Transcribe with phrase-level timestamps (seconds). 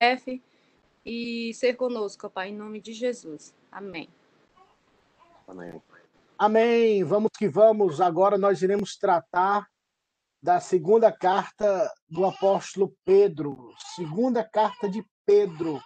[0.00, 0.42] F
[1.04, 3.54] e ser conosco, Pai, em nome de Jesus.
[3.70, 4.08] Amém.
[5.46, 5.82] Amém.
[6.38, 7.04] Amém.
[7.04, 8.00] Vamos que vamos.
[8.00, 9.66] Agora nós iremos tratar
[10.42, 13.72] da segunda carta do apóstolo Pedro.
[13.96, 15.80] Segunda carta de Pedro.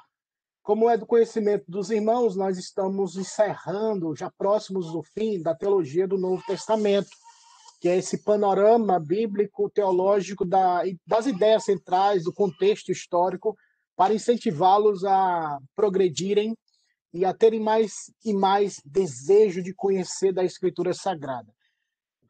[0.62, 6.06] Como é do conhecimento dos irmãos, nós estamos encerrando, já próximos do fim, da teologia
[6.06, 7.10] do Novo Testamento,
[7.80, 13.56] que é esse panorama bíblico, teológico da, das ideias centrais, do contexto histórico,
[13.96, 16.56] para incentivá-los a progredirem
[17.12, 21.52] e a terem mais e mais desejo de conhecer da Escritura Sagrada.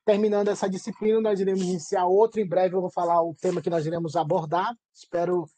[0.04, 2.40] Terminando essa disciplina, nós iremos iniciar outra.
[2.40, 4.76] Em breve eu vou falar o tema que nós iremos abordar.
[4.92, 5.48] Espero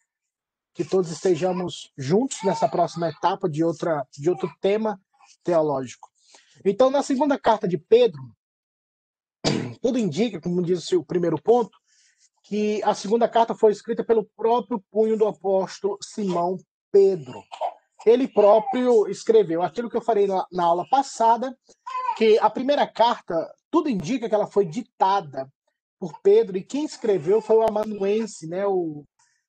[0.74, 5.00] que todos estejamos juntos nessa próxima etapa de, outra, de outro tema
[5.42, 6.10] teológico.
[6.64, 8.20] Então, na segunda carta de Pedro,
[9.80, 11.78] tudo indica, como disse o primeiro ponto,
[12.44, 16.58] que a segunda carta foi escrita pelo próprio punho do apóstolo Simão
[16.92, 17.42] Pedro.
[18.06, 21.56] Ele próprio escreveu aquilo que eu falei na, na aula passada,
[22.18, 23.34] que a primeira carta,
[23.70, 25.50] tudo indica que ela foi ditada
[25.98, 29.04] por Pedro, e quem escreveu foi o amanuense, né, o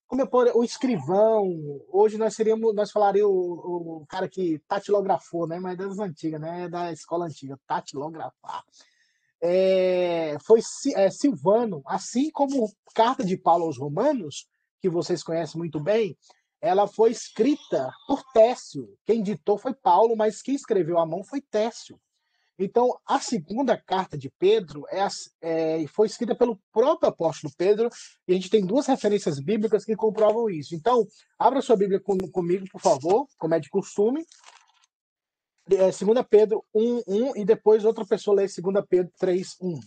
[0.06, 1.52] como eu pôr, o escrivão,
[1.90, 5.58] hoje nós seríamos, nós falaríamos o, o cara que tatilografou, né?
[5.58, 6.64] Mas é das antigas, né?
[6.64, 8.62] É da escola antiga, tatilografar.
[9.42, 10.60] É, foi
[10.94, 14.46] é, Silvano, assim como carta de Paulo aos Romanos,
[14.80, 16.16] que vocês conhecem muito bem,
[16.60, 18.88] ela foi escrita por Técio.
[19.04, 22.00] Quem ditou foi Paulo, mas quem escreveu à mão foi Técio.
[22.58, 25.06] Então, a segunda carta de Pedro é,
[25.42, 27.90] é, foi escrita pelo próprio apóstolo Pedro,
[28.26, 30.74] e a gente tem duas referências bíblicas que comprovam isso.
[30.74, 31.06] Então,
[31.38, 34.24] abra sua Bíblia com, comigo, por favor, como é de costume.
[35.68, 39.80] É, 2 Pedro 1, 1, e depois outra pessoa lê 2 Pedro 3, 1.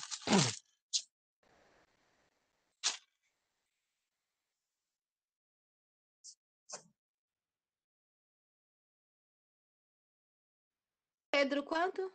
[11.31, 12.11] Pedro, quanto?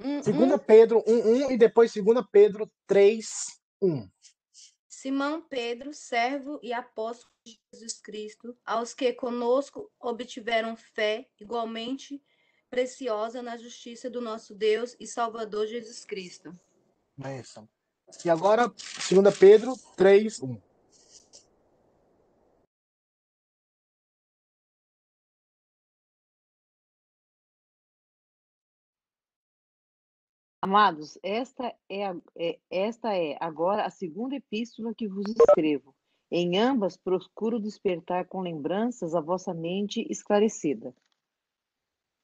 [0.00, 0.58] Um, 2 um.
[0.58, 3.26] Pedro 1, 1 e depois 2 Pedro 3,
[3.82, 4.08] 1.
[4.88, 12.22] Simão Pedro, servo e apóstolo de Jesus Cristo, aos que conosco obtiveram fé igualmente
[12.70, 16.58] preciosa na justiça do nosso Deus e Salvador Jesus Cristo.
[17.22, 17.68] É isso.
[18.24, 20.60] E agora, 2 Pedro 3, 1.
[30.64, 32.04] Amados, esta é,
[32.34, 35.94] é, esta é agora a segunda epístola que vos escrevo.
[36.30, 40.94] Em ambas procuro despertar com lembranças a vossa mente esclarecida.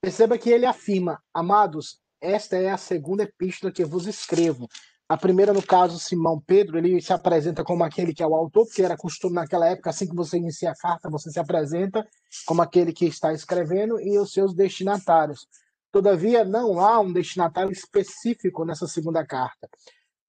[0.01, 4.67] Perceba que ele afirma, amados, esta é a segunda epístola que vos escrevo.
[5.07, 8.65] A primeira, no caso, Simão Pedro, ele se apresenta como aquele que é o autor,
[8.65, 12.07] porque era costume naquela época, assim que você inicia a carta, você se apresenta
[12.47, 15.47] como aquele que está escrevendo e os seus destinatários.
[15.91, 19.69] Todavia, não há um destinatário específico nessa segunda carta.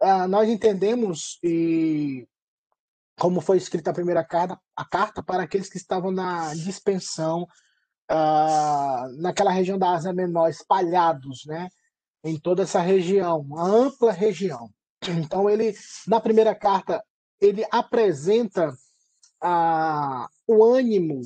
[0.01, 2.27] Ah, nós entendemos, e
[3.19, 7.47] como foi escrita a primeira carta, a carta para aqueles que estavam na dispensão,
[8.13, 11.69] ah, naquela região da Ásia Menor, espalhados, né?
[12.23, 14.69] Em toda essa região, uma ampla região.
[15.07, 15.73] Então, ele,
[16.05, 17.01] na primeira carta,
[17.39, 18.73] ele apresenta
[19.41, 21.21] ah, o ânimo,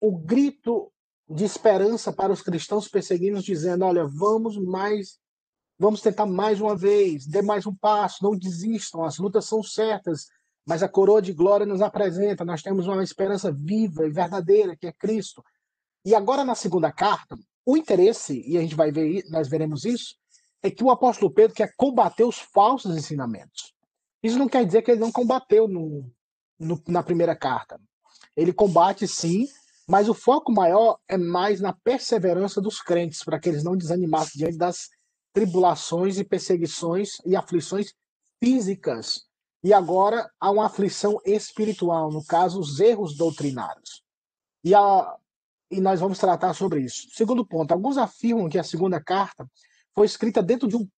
[0.00, 0.92] o grito
[1.28, 5.18] de esperança para os cristãos perseguidos, dizendo: olha, vamos mais,
[5.76, 10.28] vamos tentar mais uma vez, dê mais um passo, não desistam, as lutas são certas,
[10.64, 14.86] mas a coroa de glória nos apresenta, nós temos uma esperança viva e verdadeira, que
[14.86, 15.42] é Cristo.
[16.06, 17.36] E agora, na segunda carta,
[17.66, 20.14] o interesse, e a gente vai ver, nós veremos isso,
[20.62, 23.74] é que o apóstolo Pedro quer combater os falsos ensinamentos.
[24.22, 26.08] Isso não quer dizer que ele não combateu no,
[26.60, 27.80] no, na primeira carta.
[28.36, 29.48] Ele combate sim,
[29.88, 34.38] mas o foco maior é mais na perseverança dos crentes, para que eles não desanimassem
[34.38, 34.88] diante das
[35.32, 37.92] tribulações e perseguições e aflições
[38.40, 39.22] físicas.
[39.60, 44.04] E agora há uma aflição espiritual, no caso, os erros doutrinários.
[44.62, 45.16] E, a,
[45.76, 47.08] e nós vamos tratar sobre isso.
[47.10, 49.46] Segundo ponto, alguns afirmam que a segunda carta
[49.94, 50.88] foi escrita dentro de um,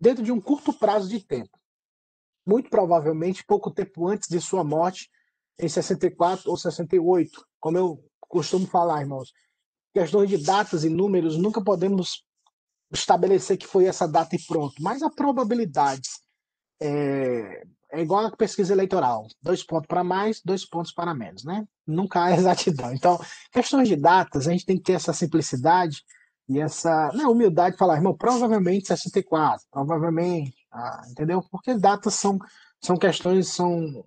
[0.00, 1.58] dentro de um curto prazo de tempo.
[2.46, 5.10] Muito provavelmente pouco tempo antes de sua morte,
[5.58, 7.46] em 64 ou 68.
[7.60, 9.30] Como eu costumo falar, irmãos,
[9.92, 12.24] questões de datas e números, nunca podemos
[12.90, 16.08] estabelecer que foi essa data e pronto, mas a probabilidade
[16.80, 17.62] é,
[17.92, 21.66] é igual a pesquisa eleitoral: dois pontos para mais, dois pontos para menos, né?
[21.86, 22.92] Nunca há exatidão.
[22.92, 23.20] Então,
[23.52, 26.02] questões de datas, a gente tem que ter essa simplicidade
[26.48, 31.42] e essa não, humildade de falar, irmão, provavelmente 64, provavelmente, ah, entendeu?
[31.48, 32.38] Porque datas são,
[32.80, 34.04] são questões, são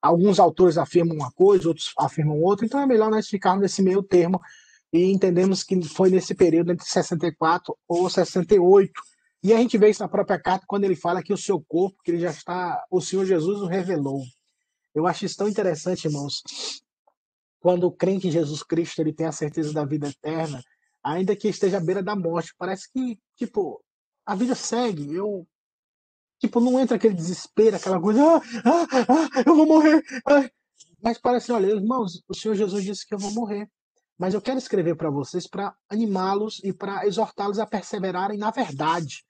[0.00, 4.02] alguns autores afirmam uma coisa, outros afirmam outra, então é melhor nós ficarmos nesse meio
[4.02, 4.40] termo
[4.92, 8.92] e entendemos que foi nesse período entre 64 ou 68.
[9.42, 12.02] E a gente vê isso na própria carta quando ele fala que o seu corpo,
[12.02, 14.22] que ele já está, o Senhor Jesus o revelou.
[14.94, 16.42] Eu acho isso tão interessante, irmãos,
[17.60, 20.62] quando o crente em Jesus Cristo ele tem a certeza da vida eterna,
[21.02, 23.82] ainda que esteja à beira da morte, parece que, tipo,
[24.24, 25.14] a vida segue.
[25.14, 25.46] Eu
[26.38, 30.02] Tipo, não entra aquele desespero, aquela coisa, ah, ah, ah eu vou morrer.
[30.28, 30.48] Ah.
[31.02, 33.68] Mas parece, olha, irmãos, o Senhor Jesus disse que eu vou morrer.
[34.18, 39.24] Mas eu quero escrever para vocês para animá-los e para exortá-los a perseverarem na verdade.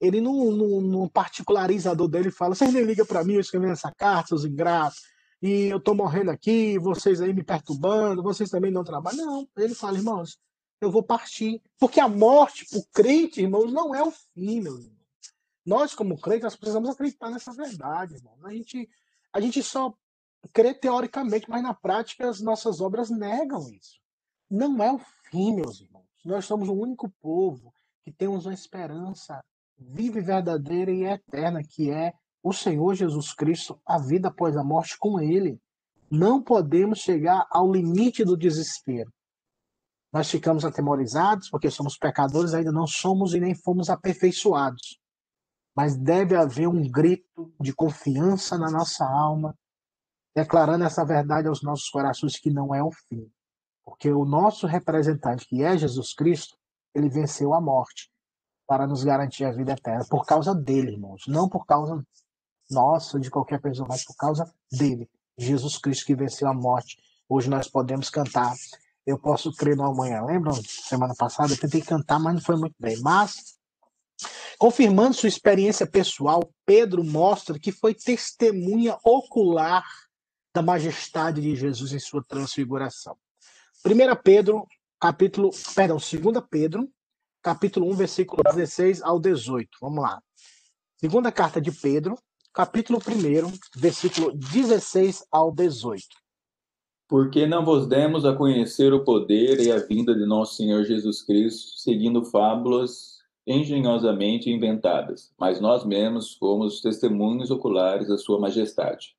[0.00, 3.40] Ele não, não, não particulariza a dor dele fala: vocês nem ligam para mim, eu
[3.40, 5.00] escrevi essa carta, seus ingratos,
[5.40, 9.24] e eu estou morrendo aqui, vocês aí me perturbando, vocês também não trabalham.
[9.24, 10.38] Não, ele fala, irmãos,
[10.80, 11.62] eu vou partir.
[11.78, 14.96] Porque a morte, para o crente, irmãos, não é o fim, meus irmãos.
[15.64, 18.34] Nós, como crentes, nós precisamos acreditar nessa verdade, irmão.
[18.44, 18.88] A gente,
[19.32, 19.94] a gente só
[20.52, 24.00] crê teoricamente, mas na prática as nossas obras negam isso.
[24.50, 24.98] Não é o
[25.30, 26.04] fim, meus irmãos.
[26.24, 27.72] Nós somos o único povo
[28.04, 29.42] que temos uma esperança
[29.78, 32.12] viva e verdadeira e eterna, que é
[32.42, 35.60] o Senhor Jesus Cristo, a vida após a morte com Ele.
[36.10, 39.12] Não podemos chegar ao limite do desespero.
[40.12, 45.00] Nós ficamos atemorizados porque somos pecadores, ainda não somos e nem fomos aperfeiçoados
[45.76, 49.54] mas deve haver um grito de confiança na nossa alma,
[50.34, 53.30] declarando essa verdade aos nossos corações que não é o fim.
[53.86, 56.58] Porque o nosso representante, que é Jesus Cristo,
[56.94, 58.10] ele venceu a morte
[58.66, 60.04] para nos garantir a vida eterna.
[60.10, 61.22] Por causa dele, irmãos.
[61.28, 62.04] Não por causa
[62.68, 65.08] nossa, de qualquer pessoa, mas por causa dele.
[65.38, 66.98] Jesus Cristo que venceu a morte.
[67.28, 68.52] Hoje nós podemos cantar.
[69.06, 70.22] Eu posso crer no amanhã.
[70.24, 70.52] Lembram?
[70.52, 73.00] Semana passada eu tentei cantar, mas não foi muito bem.
[73.00, 73.56] Mas
[74.58, 79.84] Confirmando sua experiência pessoal, Pedro mostra que foi testemunha ocular
[80.54, 83.16] da majestade de Jesus em sua transfiguração.
[83.86, 84.66] 1 Pedro,
[85.00, 86.88] capítulo, perdão, 2 Pedro,
[87.40, 89.68] capítulo 1, versículo 16 ao 18.
[89.80, 90.20] Vamos lá.
[90.96, 92.18] Segunda carta de Pedro,
[92.52, 96.02] capítulo 1, versículo 16 ao 18.
[97.08, 101.22] Porque não vos demos a conhecer o poder e a vinda de nosso Senhor Jesus
[101.22, 109.15] Cristo, seguindo fábulas engenhosamente inventadas, mas nós mesmos fomos testemunhos oculares da Sua Majestade.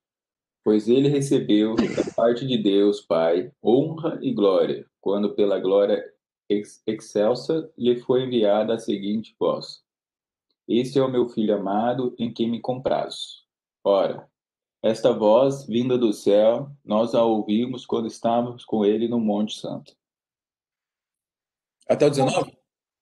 [0.67, 6.03] Pois ele recebeu da parte de Deus Pai honra e glória, quando pela glória
[6.49, 9.81] ex excelsa lhe foi enviada a seguinte voz:
[10.67, 13.45] Este é o meu filho amado, em quem me comprazo.
[13.81, 14.29] Ora,
[14.83, 19.95] esta voz, vinda do céu, nós a ouvimos quando estávamos com ele no Monte Santo.
[21.87, 22.57] Até o 19?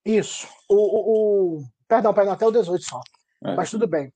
[0.05, 0.47] Isso.
[0.69, 3.01] O, o, o, Perdão, perdão, até o 18 só.
[3.43, 3.55] É.
[3.55, 4.13] Mas tudo bem.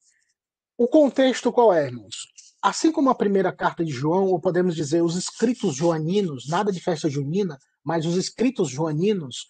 [0.77, 2.29] O contexto qual é, irmãos?
[2.61, 6.79] Assim como a primeira carta de João, ou podemos dizer os escritos joaninos, nada de
[6.81, 9.47] festa junina, mas os escritos joaninos,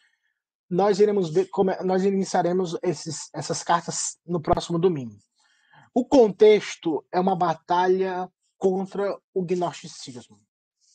[0.69, 5.17] nós iremos ver como é, nós iniciaremos esses, essas cartas no próximo domingo.
[5.93, 10.39] O contexto é uma batalha contra o gnosticismo.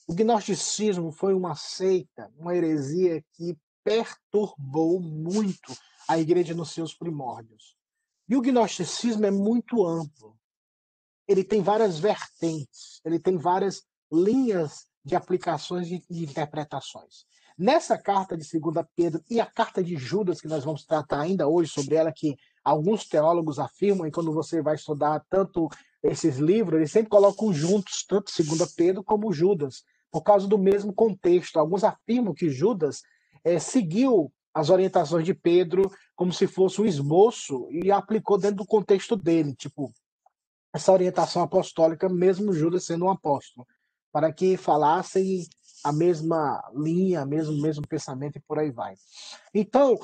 [0.06, 5.76] O gnosticismo foi uma seita, uma heresia que perturbou muito
[6.08, 7.76] a igreja nos seus primórdios.
[8.28, 10.38] E o gnosticismo é muito amplo.
[11.26, 17.24] Ele tem várias vertentes, ele tem várias linhas de aplicações e interpretações.
[17.56, 21.46] Nessa carta de 2 Pedro e a carta de Judas, que nós vamos tratar ainda
[21.46, 25.68] hoje sobre ela, que alguns teólogos afirmam, e quando você vai estudar tanto
[26.02, 30.92] esses livros, eles sempre colocam juntos, tanto 2 Pedro como Judas, por causa do mesmo
[30.92, 31.58] contexto.
[31.58, 33.02] Alguns afirmam que Judas
[33.44, 38.66] é, seguiu as orientações de Pedro como se fosse um esboço e aplicou dentro do
[38.66, 39.92] contexto dele, tipo,
[40.74, 43.64] essa orientação apostólica, mesmo Judas sendo um apóstolo,
[44.12, 45.46] para que falassem
[45.84, 48.96] a mesma linha, mesmo mesmo pensamento e por aí vai.
[49.54, 49.96] Então,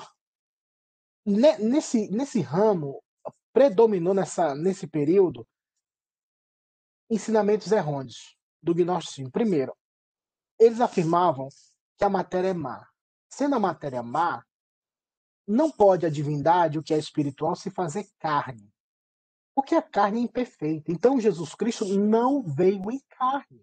[1.26, 3.02] nesse nesse ramo
[3.52, 5.46] predominou nessa nesse período
[7.10, 9.32] ensinamentos errôneos do gnosticismo.
[9.32, 9.76] Primeiro,
[10.56, 11.48] eles afirmavam
[11.98, 12.86] que a matéria é má.
[13.28, 14.44] Sendo a matéria má,
[15.48, 18.70] não pode a divindade, o que é espiritual, se fazer carne.
[19.60, 20.90] Porque a carne é imperfeita.
[20.90, 23.62] Então Jesus Cristo não veio em carne.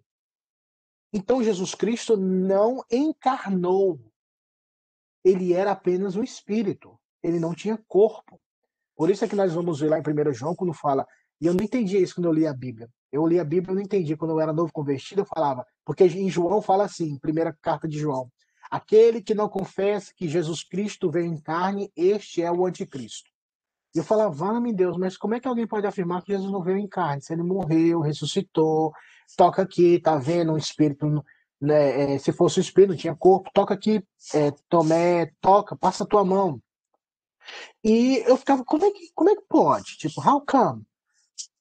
[1.11, 3.99] Então Jesus Cristo não encarnou.
[5.25, 6.99] Ele era apenas um espírito.
[7.23, 8.39] Ele não tinha corpo.
[8.95, 11.03] Por isso é que nós vamos ver lá em 1 João, quando fala.
[11.41, 12.87] E eu não entendia isso quando eu li a Bíblia.
[13.11, 14.15] Eu li a Bíblia e não entendi.
[14.15, 15.65] Quando eu era novo convertido, eu falava.
[15.83, 18.31] Porque em João fala assim, primeira carta de João.
[18.69, 23.31] Aquele que não confessa que Jesus Cristo veio em carne, este é o anticristo.
[23.97, 26.61] E eu falava, vale-me Deus, mas como é que alguém pode afirmar que Jesus não
[26.61, 27.19] veio em carne?
[27.19, 28.93] Se ele morreu, ressuscitou,
[29.35, 31.25] toca aqui, tá vendo um espírito,
[31.59, 34.03] né, é, se fosse um espírito, tinha corpo, toca aqui,
[34.35, 36.61] é, Tomé, toca, passa a tua mão.
[37.83, 39.97] E eu ficava, como é que, como é que pode?
[39.97, 40.85] Tipo, how come?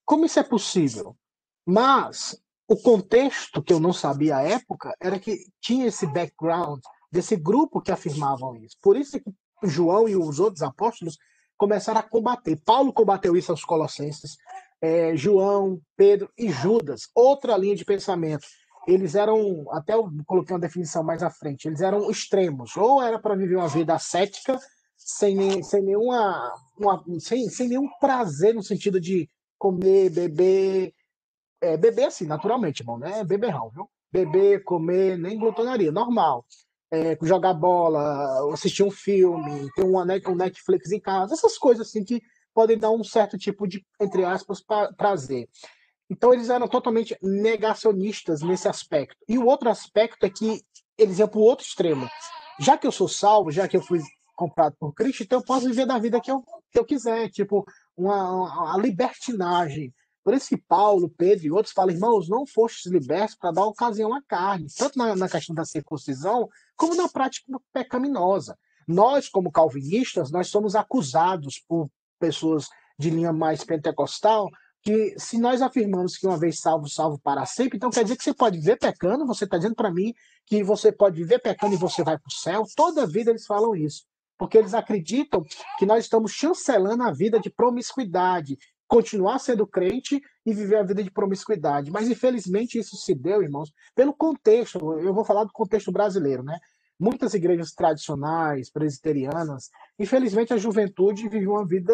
[0.04, 1.16] Como isso é possível?
[1.64, 2.38] Mas
[2.68, 7.80] o contexto que eu não sabia à época era que tinha esse background desse grupo
[7.80, 8.76] que afirmavam isso.
[8.82, 11.16] Por isso que João e os outros apóstolos
[11.56, 12.56] começaram a combater.
[12.64, 14.36] Paulo combateu isso aos Colossenses,
[14.80, 18.46] é, João, Pedro e Judas, outra linha de pensamento.
[18.86, 22.76] Eles eram, até eu coloquei uma definição mais à frente, eles eram extremos.
[22.76, 24.58] Ou era para viver uma vida ascética,
[24.96, 30.94] sem, sem, nenhuma, uma, sem, sem nenhum prazer no sentido de comer, beber.
[31.60, 33.88] É, beber assim, naturalmente, irmão, não é beberrão, viu?
[34.12, 36.44] Beber, comer, nem glutonaria, normal
[36.90, 42.22] é, jogar bola, assistir um filme, ter um, Netflix em casa, essas coisas assim que
[42.54, 44.62] podem dar um certo tipo de, entre aspas,
[44.96, 45.48] prazer.
[46.08, 49.16] Então eles eram totalmente negacionistas nesse aspecto.
[49.28, 50.62] E o outro aspecto é que
[50.96, 52.08] eles iam para o outro extremo.
[52.58, 54.00] Já que eu sou salvo, já que eu fui
[54.34, 57.64] comprado por Cristo, então eu posso viver da vida que eu, que eu quiser, tipo
[57.96, 59.92] uma, uma libertinagem.
[60.22, 64.14] Por isso que Paulo, Pedro e outros falam, irmãos, não fostes libertos para dar ocasião
[64.14, 68.58] à carne, tanto na, na questão da circuncisão, como na prática pecaminosa.
[68.86, 72.68] Nós, como calvinistas, nós somos acusados por pessoas
[72.98, 74.48] de linha mais pentecostal
[74.86, 78.22] que se nós afirmamos que uma vez salvo, salvo para sempre, então quer dizer que
[78.22, 80.14] você pode viver pecando, você está dizendo para mim
[80.46, 82.62] que você pode viver pecando e você vai para o céu?
[82.76, 84.04] Toda vida eles falam isso.
[84.38, 85.42] Porque eles acreditam
[85.76, 88.56] que nós estamos chancelando a vida de promiscuidade,
[88.86, 91.90] continuar sendo crente e viver a vida de promiscuidade.
[91.90, 94.78] Mas infelizmente isso se deu, irmãos, pelo contexto.
[95.00, 96.58] Eu vou falar do contexto brasileiro, né?
[96.98, 101.92] Muitas igrejas tradicionais, presbiterianas, infelizmente a juventude vive uma vida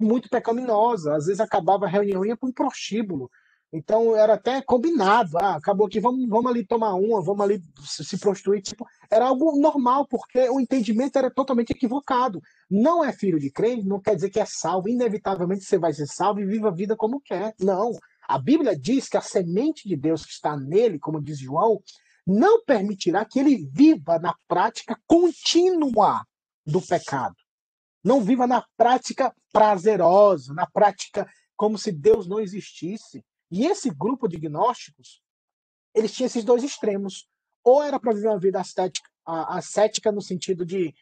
[0.00, 1.16] muito pecaminosa.
[1.16, 3.30] Às vezes acabava a reunião ia para um prostíbulo.
[3.76, 5.36] Então era até combinado.
[5.36, 8.62] Ah, acabou aqui, vamos, vamos ali tomar uma, vamos ali se prostituir.
[8.62, 12.40] Tipo, era algo normal, porque o entendimento era totalmente equivocado.
[12.70, 14.88] Não é filho de crente, não quer dizer que é salvo.
[14.88, 17.52] Inevitavelmente você vai ser salvo e viva a vida como quer.
[17.58, 17.90] Não.
[18.28, 21.82] A Bíblia diz que a semente de Deus que está nele, como diz João,
[22.24, 26.24] não permitirá que ele viva na prática contínua
[26.64, 27.34] do pecado.
[28.04, 31.26] Não viva na prática prazerosa, na prática
[31.56, 33.20] como se Deus não existisse.
[33.54, 35.22] E esse grupo de gnósticos,
[35.94, 37.28] eles tinham esses dois extremos.
[37.62, 40.92] Ou era para viver uma vida ascética, ascética no sentido de,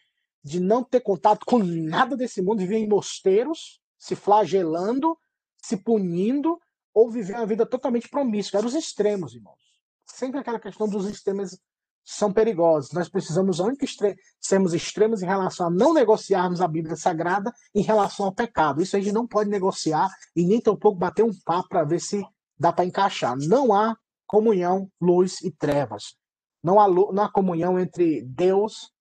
[0.45, 5.19] de não ter contato com nada desse mundo, viver em mosteiros, se flagelando,
[5.63, 6.61] se punindo,
[6.93, 8.59] ou viver uma vida totalmente promíscua.
[8.59, 9.59] Eram os extremos, irmãos.
[10.05, 11.59] Sempre aquela questão dos extremos
[12.05, 12.93] são perigosos.
[12.93, 13.97] Nós precisamos antes
[14.39, 18.83] sermos extremos em relação a não negociarmos a Bíblia Sagrada em relação ao pecado.
[18.83, 22.23] Isso a gente não pode negociar e nem tampouco bater um papo para ver se
[22.63, 23.37] dá para encaixar.
[23.37, 26.15] Não há comunhão, luz e trevas.
[26.63, 28.93] Não há, não há comunhão entre Deus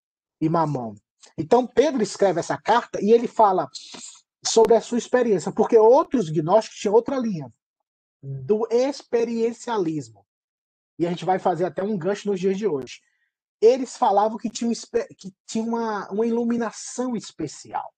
[0.41, 0.96] e Mamon.
[1.38, 3.70] Então Pedro escreve essa carta e ele fala
[4.44, 7.53] sobre a sua experiência, porque outros gnósticos tinham outra linha
[8.22, 10.25] do experiencialismo.
[10.98, 13.00] E a gente vai fazer até um gancho nos dias de hoje.
[13.62, 14.74] Eles falavam que tinham,
[15.15, 17.94] que tinha uma, uma iluminação especial.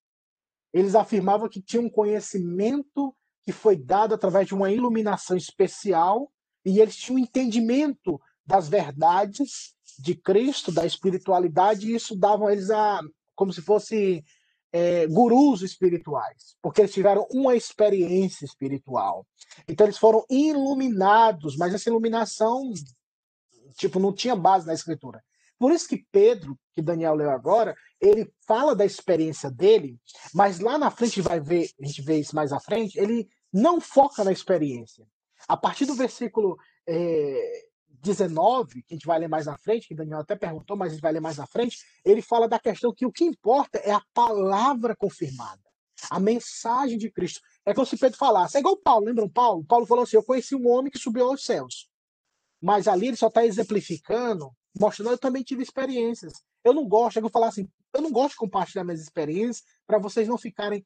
[0.74, 6.32] Eles afirmavam que tinha um conhecimento que foi dado através de uma iluminação especial
[6.66, 13.02] e eles tinham entendimento das verdades de Cristo, da espiritualidade, e isso dava eles a
[13.36, 14.24] como se fosse
[14.72, 19.26] é, gurus espirituais, porque eles tiveram uma experiência espiritual.
[19.68, 22.72] Então eles foram iluminados, mas essa iluminação
[23.76, 25.24] tipo não tinha base na escritura.
[25.64, 29.98] Por isso que Pedro, que Daniel leu agora, ele fala da experiência dele,
[30.34, 33.80] mas lá na frente vai ver, a gente vê isso mais à frente, ele não
[33.80, 35.08] foca na experiência.
[35.48, 39.96] A partir do versículo é, 19, que a gente vai ler mais na frente, que
[39.96, 42.94] Daniel até perguntou, mas a gente vai ler mais na frente, ele fala da questão
[42.94, 45.64] que o que importa é a palavra confirmada,
[46.10, 47.40] a mensagem de Cristo.
[47.66, 49.64] É como se Pedro falasse, é igual Paulo, lembram Paulo?
[49.64, 51.90] Paulo falou assim: Eu conheci um homem que subiu aos céus.
[52.62, 56.34] Mas ali ele só está exemplificando, mostrando eu também tive experiências.
[56.64, 59.64] Eu não gosto, é que eu falar assim, eu não gosto de compartilhar minhas experiências
[59.86, 60.86] para vocês não ficarem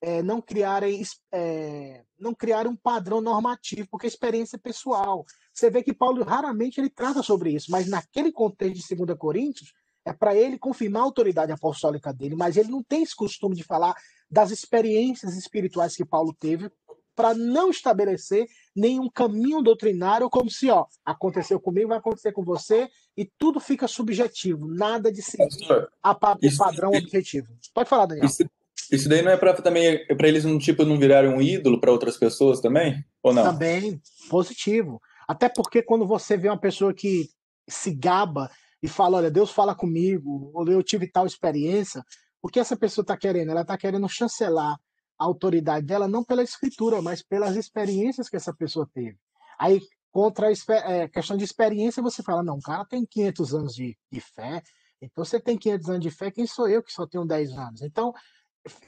[0.00, 1.02] é, não criarem
[1.32, 5.24] é, não criarem um padrão normativo, porque experiência é pessoal.
[5.52, 9.72] Você vê que Paulo raramente ele trata sobre isso, mas naquele contexto de 2 Coríntios,
[10.04, 13.64] é para ele confirmar a autoridade apostólica dele, mas ele não tem esse costume de
[13.64, 13.94] falar
[14.30, 16.70] das experiências espirituais que Paulo teve
[17.14, 22.88] para não estabelecer nenhum caminho doutrinário como se, ó, aconteceu comigo, vai acontecer com você,
[23.16, 27.48] e tudo fica subjetivo, nada de seguir a, o padrão objetivo.
[27.72, 28.26] Pode falar, Daniel.
[28.26, 28.44] Isso,
[28.92, 31.80] Isso daí não é para também é para eles não tipo não virarem um ídolo
[31.80, 33.02] para outras pessoas também?
[33.22, 33.42] Ou não?
[33.42, 35.00] Também positivo.
[35.26, 37.28] Até porque quando você vê uma pessoa que
[37.68, 38.50] se gaba
[38.82, 42.04] e fala, olha, Deus fala comigo, ou eu tive tal experiência,
[42.42, 43.50] o que essa pessoa está querendo?
[43.50, 44.76] Ela está querendo chancelar
[45.18, 49.18] autoridade dela não pela escritura, mas pelas experiências que essa pessoa teve.
[49.58, 49.80] Aí,
[50.10, 53.96] contra a é, questão de experiência, você fala, não, o cara tem 500 anos de,
[54.10, 54.62] de fé,
[55.00, 57.82] então você tem 500 anos de fé, quem sou eu que só tenho 10 anos?
[57.82, 58.12] Então,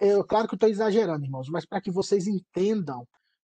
[0.00, 3.06] eu, claro que eu estou exagerando, irmãos, mas para que vocês entendam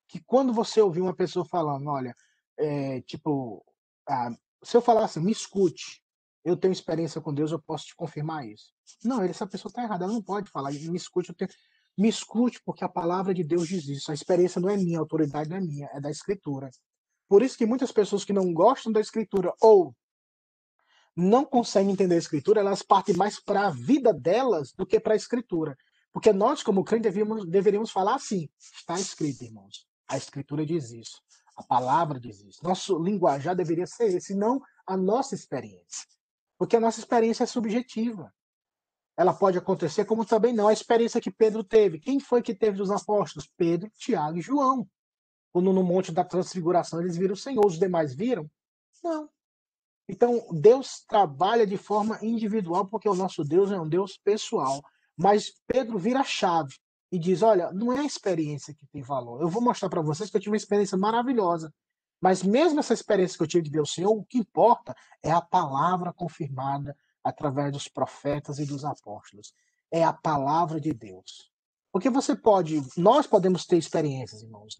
[0.07, 2.13] que quando você ouvir uma pessoa falando, olha,
[2.57, 3.63] é, tipo,
[4.07, 4.31] ah,
[4.63, 6.03] se eu falar assim, me escute,
[6.43, 8.73] eu tenho experiência com Deus, eu posso te confirmar isso.
[9.03, 11.49] Não, essa pessoa está errada, ela não pode falar, me escute, eu tenho...
[11.99, 14.09] me escute, porque a palavra de Deus diz isso.
[14.09, 16.69] A experiência não é minha, a autoridade não é minha, é da Escritura.
[17.27, 19.93] Por isso que muitas pessoas que não gostam da Escritura ou
[21.13, 25.13] não conseguem entender a Escritura, elas partem mais para a vida delas do que para
[25.13, 25.77] a Escritura.
[26.13, 29.85] Porque nós, como crentes, deveríamos, deveríamos falar assim: está escrito, irmãos.
[30.07, 31.21] A Escritura diz isso.
[31.57, 32.63] A palavra diz isso.
[32.63, 36.07] Nosso linguajar deveria ser esse, não a nossa experiência.
[36.57, 38.33] Porque a nossa experiência é subjetiva.
[39.19, 40.69] Ela pode acontecer, como também não.
[40.69, 41.99] A experiência que Pedro teve.
[41.99, 43.51] Quem foi que teve dos apóstolos?
[43.57, 44.87] Pedro, Tiago e João.
[45.51, 48.49] Quando no Monte da Transfiguração eles viram o Senhor, os demais viram?
[49.03, 49.29] Não.
[50.07, 54.81] Então, Deus trabalha de forma individual, porque o nosso Deus é um Deus pessoal.
[55.17, 56.75] Mas Pedro vira a chave
[57.11, 59.41] e diz: Olha, não é a experiência que tem valor.
[59.41, 61.73] Eu vou mostrar para vocês que eu tive uma experiência maravilhosa.
[62.21, 65.41] Mas mesmo essa experiência que eu tive de o Senhor, o que importa é a
[65.41, 69.53] palavra confirmada através dos profetas e dos apóstolos.
[69.91, 71.49] É a palavra de Deus.
[71.91, 74.75] Porque você pode, nós podemos ter experiências, irmãos,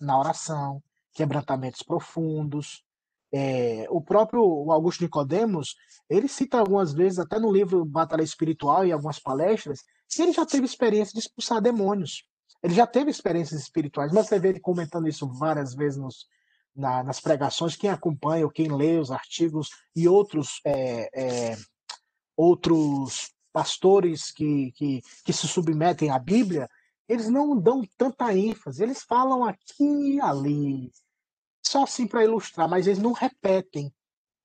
[0.00, 0.82] na oração,
[1.12, 2.82] quebrantamentos profundos.
[3.32, 5.74] É, o próprio Augusto Nicodemos,
[6.08, 10.46] ele cita algumas vezes, até no livro Batalha Espiritual e algumas palestras, que ele já
[10.46, 12.24] teve experiência de expulsar demônios.
[12.62, 16.26] Ele já teve experiências espirituais, mas você vê ele comentando isso várias vezes nos,
[16.74, 21.56] na, nas pregações, quem acompanha ou quem lê os artigos e outros, é, é,
[22.36, 26.68] outros pastores que, que, que se submetem à Bíblia,
[27.08, 30.90] eles não dão tanta ênfase, eles falam aqui e ali,
[31.64, 33.92] só assim para ilustrar, mas eles não repetem,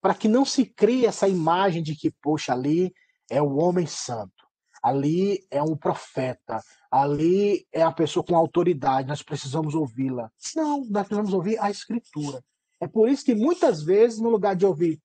[0.00, 2.92] para que não se crie essa imagem de que, poxa, ali
[3.28, 4.46] é o homem santo,
[4.82, 10.30] ali é um profeta, ali é a pessoa com autoridade, nós precisamos ouvi-la.
[10.56, 12.42] Não, nós precisamos ouvir a Escritura.
[12.80, 14.98] É por isso que muitas vezes, no lugar de ouvir,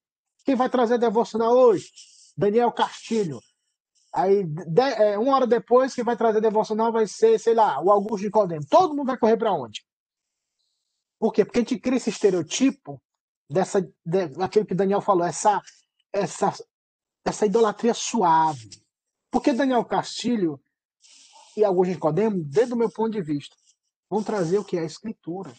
[0.46, 1.90] quem vai trazer devocional hoje?
[2.36, 3.40] Daniel Castilho.
[4.14, 7.92] Aí, de, é, uma hora depois, quem vai trazer devocional vai ser, sei lá, o
[7.92, 8.62] Augusto de Codem.
[8.62, 9.86] Todo mundo vai correr para onde?
[11.20, 11.44] Por quê?
[11.44, 13.02] Porque a gente cria esse estereotipo
[13.50, 15.62] dessa, de, daquilo que Daniel falou, essa,
[16.14, 16.54] essa,
[17.26, 18.70] essa idolatria suave.
[19.30, 20.60] Porque Daniel Castilho
[21.58, 23.56] e alguns Nicodemos, desde o meu ponto de vista,
[24.10, 25.54] vão trazer o que é a escritura.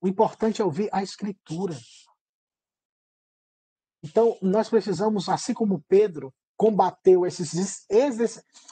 [0.00, 1.76] O importante é ouvir a escritura.
[4.02, 7.86] Então, nós precisamos, assim como Pedro combateu esses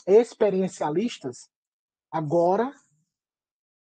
[0.07, 1.49] experiencialistas,
[2.11, 2.73] agora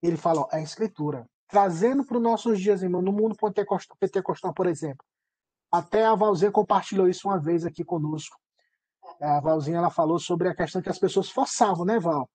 [0.01, 1.27] ele fala, ó, é a escritura.
[1.47, 5.05] Trazendo para os nossos dias, irmão, no mundo pentecostal, pentecostal, por exemplo.
[5.71, 8.39] Até a Valzê compartilhou isso uma vez aqui conosco
[9.19, 12.29] a Valzinha ela falou sobre a questão que as pessoas forçavam, né, Val?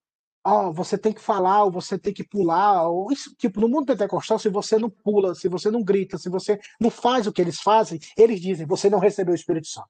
[0.47, 3.87] Oh, você tem que falar, ou você tem que pular, ou isso, tipo, no mundo
[3.87, 7.41] pentecostal, se você não pula, se você não grita, se você não faz o que
[7.41, 9.89] eles fazem, eles dizem, você não recebeu o Espírito Santo.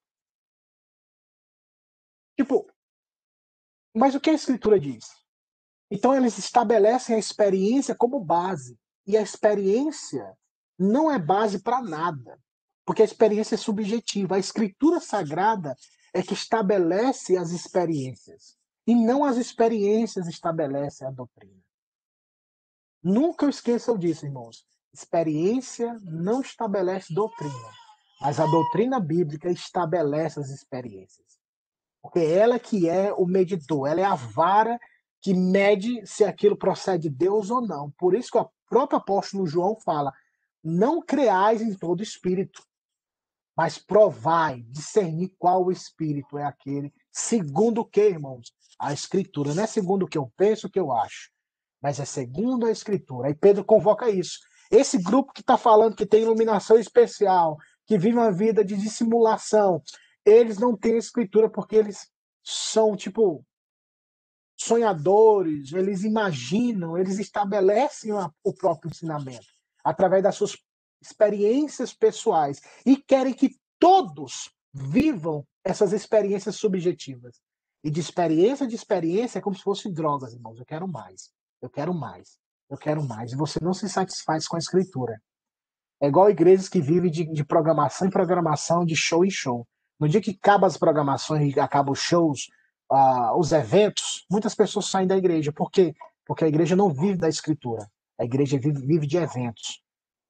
[2.38, 2.70] Tipo,
[3.92, 5.04] mas o que a Escritura diz?
[5.90, 8.78] Então eles estabelecem a experiência como base.
[9.06, 10.36] E a experiência
[10.78, 12.40] não é base para nada,
[12.84, 14.36] porque a experiência é subjetiva.
[14.36, 15.76] A Escritura Sagrada
[16.12, 21.62] é que estabelece as experiências e não as experiências estabelecem a doutrina.
[23.02, 24.66] Nunca esqueçam disso, irmãos.
[24.92, 27.70] Experiência não estabelece doutrina,
[28.20, 31.38] mas a doutrina bíblica estabelece as experiências.
[32.00, 34.78] Porque ela que é o medidor, ela é a vara
[35.20, 37.90] que mede se aquilo procede de Deus ou não.
[37.92, 40.12] Por isso que o próprio apóstolo João fala:
[40.62, 42.62] não creais em todo espírito,
[43.56, 48.53] mas provai, discernir qual espírito é aquele, segundo o que, irmãos?
[48.78, 49.54] A escritura.
[49.54, 51.30] Não é segundo o que eu penso, o que eu acho,
[51.82, 53.28] mas é segundo a escritura.
[53.28, 54.38] Aí Pedro convoca isso.
[54.70, 57.56] Esse grupo que está falando que tem iluminação especial,
[57.87, 59.82] que vive uma vida de dissimulação,
[60.24, 62.08] eles não têm escritura porque eles
[62.42, 63.44] são, tipo,
[64.56, 69.46] sonhadores, eles imaginam, eles estabelecem o próprio ensinamento
[69.82, 70.56] através das suas
[71.00, 77.40] experiências pessoais e querem que todos vivam essas experiências subjetivas.
[77.84, 80.58] E de experiência de experiência é como se fosse drogas, irmãos.
[80.58, 81.30] Eu quero mais.
[81.60, 82.38] Eu quero mais.
[82.70, 83.32] Eu quero mais.
[83.32, 85.20] E você não se satisfaz com a escritura.
[86.00, 89.68] É igual igrejas que vivem de, de programação em programação, de show em show.
[90.00, 92.48] No dia que acabam as programações e acabam os shows,
[92.90, 95.52] uh, os eventos, muitas pessoas saem da igreja.
[95.52, 95.94] Por quê?
[96.24, 97.86] Porque a igreja não vive da escritura.
[98.18, 99.82] A igreja vive, vive de eventos.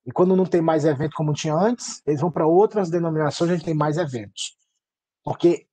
[0.04, 3.64] E quando não tem mais evento como tinha antes, eles vão para outras denominações onde
[3.64, 4.56] tem mais eventos.
[5.22, 5.66] Porque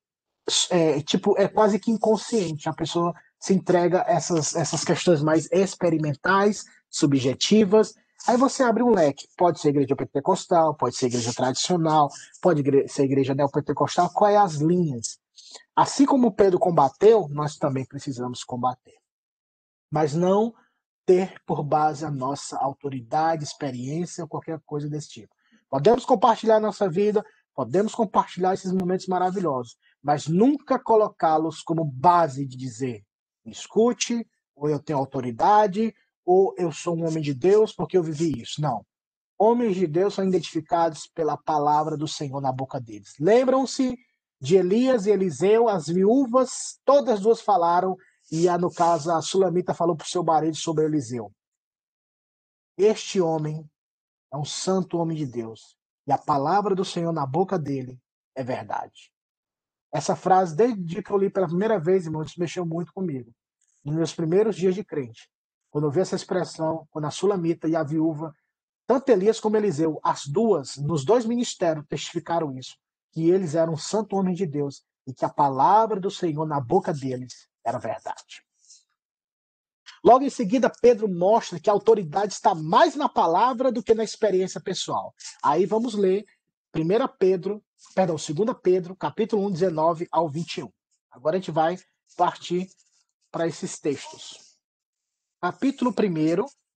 [0.70, 2.68] é, tipo, é quase que inconsciente.
[2.68, 7.94] A pessoa se entrega essas, essas questões mais experimentais, subjetivas.
[8.26, 9.26] Aí você abre um leque.
[9.36, 12.08] Pode ser igreja pentecostal, pode ser igreja tradicional,
[12.40, 14.10] pode ser igreja neopentecostal.
[14.10, 15.18] Quais é as linhas?
[15.74, 18.96] Assim como Pedro combateu, nós também precisamos combater.
[19.90, 20.54] Mas não
[21.04, 25.34] ter por base a nossa autoridade, experiência qualquer coisa desse tipo.
[25.68, 27.24] Podemos compartilhar nossa vida,
[27.54, 33.04] podemos compartilhar esses momentos maravilhosos, mas nunca colocá-los como base de dizer,
[33.44, 38.40] escute, ou eu tenho autoridade, ou eu sou um homem de Deus porque eu vivi
[38.40, 38.60] isso.
[38.60, 38.84] Não.
[39.38, 43.14] Homens de Deus são identificados pela palavra do Senhor na boca deles.
[43.18, 43.96] Lembram-se
[44.40, 47.96] de Elias e Eliseu, as viúvas, todas duas falaram,
[48.30, 51.32] e a, no caso a Sulamita falou para o seu marido sobre Eliseu.
[52.76, 53.68] Este homem
[54.32, 58.00] é um santo homem de Deus, e a palavra do Senhor na boca dele
[58.34, 59.12] é verdade.
[59.92, 63.30] Essa frase, desde que eu li pela primeira vez, irmão, isso mexeu muito comigo.
[63.84, 65.28] Nos meus primeiros dias de crente.
[65.70, 68.34] Quando eu vi essa expressão, quando a Sulamita e a viúva,
[68.86, 72.76] tanto Elias como Eliseu, as duas, nos dois ministérios, testificaram isso,
[73.12, 76.92] que eles eram santo homem de Deus e que a palavra do Senhor na boca
[76.92, 78.42] deles era verdade.
[80.04, 84.02] Logo em seguida, Pedro mostra que a autoridade está mais na palavra do que na
[84.02, 85.14] experiência pessoal.
[85.42, 86.24] Aí vamos ler
[86.74, 86.80] 1
[87.18, 87.62] Pedro
[87.94, 90.70] perdão, 2 Pedro, capítulo 1, 19 ao 21.
[91.10, 91.76] Agora a gente vai
[92.16, 92.68] partir
[93.30, 94.56] para esses textos.
[95.40, 95.94] Capítulo 1,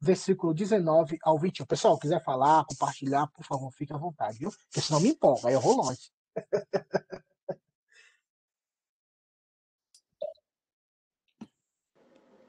[0.00, 1.64] versículo 19 ao 21.
[1.66, 4.50] Pessoal, quiser falar, compartilhar, por favor, fique à vontade, viu?
[4.50, 6.10] Porque senão me empolga, aí eu vou longe.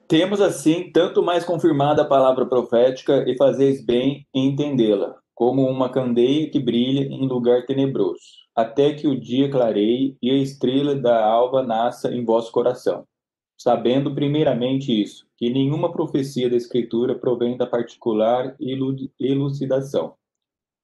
[0.07, 5.87] Temos assim tanto mais confirmada a palavra profética e fazeis bem em entendê-la, como uma
[5.87, 11.23] candeia que brilha em lugar tenebroso até que o dia clareie e a estrela da
[11.23, 13.07] alva nasça em vosso coração.
[13.55, 18.55] Sabendo primeiramente isso, que nenhuma profecia da Escritura provém da particular
[19.19, 20.15] elucidação,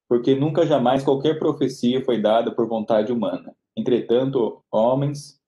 [0.08, 3.56] porque nunca jamais qualquer profecia foi dada por vontade humana.
[3.76, 5.42] Entretanto, homens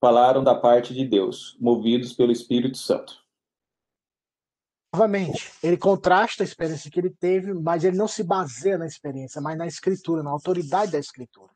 [0.00, 3.21] falaram da parte de Deus, movidos pelo Espírito Santo
[4.92, 9.40] novamente, ele contrasta a experiência que ele teve, mas ele não se baseia na experiência,
[9.40, 11.50] mas na escritura, na autoridade da escritura.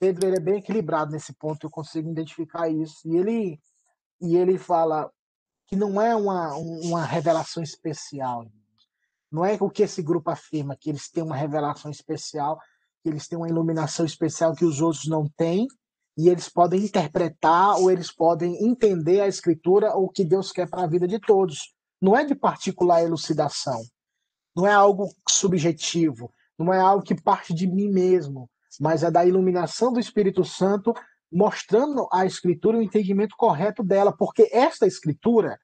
[0.00, 3.06] Pedro ele é bem equilibrado nesse ponto, eu consigo identificar isso.
[3.06, 3.60] E ele,
[4.20, 5.10] e ele fala
[5.66, 8.50] que não é uma, uma revelação especial.
[9.30, 12.58] Não é o que esse grupo afirma, que eles têm uma revelação especial,
[13.02, 15.68] que eles têm uma iluminação especial que os outros não têm,
[16.18, 20.68] e eles podem interpretar ou eles podem entender a escritura ou o que Deus quer
[20.68, 23.82] para a vida de todos não é de particular elucidação,
[24.56, 29.24] não é algo subjetivo, não é algo que parte de mim mesmo, mas é da
[29.24, 30.94] iluminação do Espírito Santo
[31.32, 35.58] mostrando a escritura o entendimento correto dela, porque esta escritura,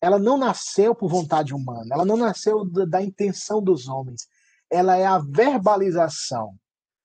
[0.00, 4.26] ela não nasceu por vontade humana, ela não nasceu da intenção dos homens,
[4.70, 6.54] ela é a verbalização.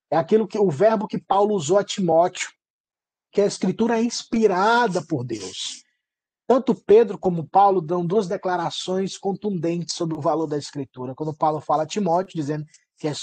[0.09, 2.47] É aquilo que o verbo que Paulo usou a Timóteo,
[3.31, 5.83] que a escritura é inspirada por Deus.
[6.47, 11.15] Tanto Pedro como Paulo dão duas declarações contundentes sobre o valor da Escritura.
[11.15, 12.65] Quando Paulo fala a Timóteo, dizendo
[12.99, 13.13] que, a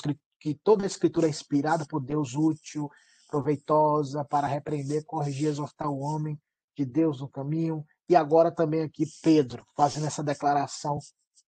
[0.40, 2.90] que toda a Escritura é inspirada por Deus, útil,
[3.28, 6.36] proveitosa para repreender, corrigir, exortar o homem
[6.76, 7.84] de Deus no caminho.
[8.08, 10.98] E agora também aqui Pedro, fazendo essa declaração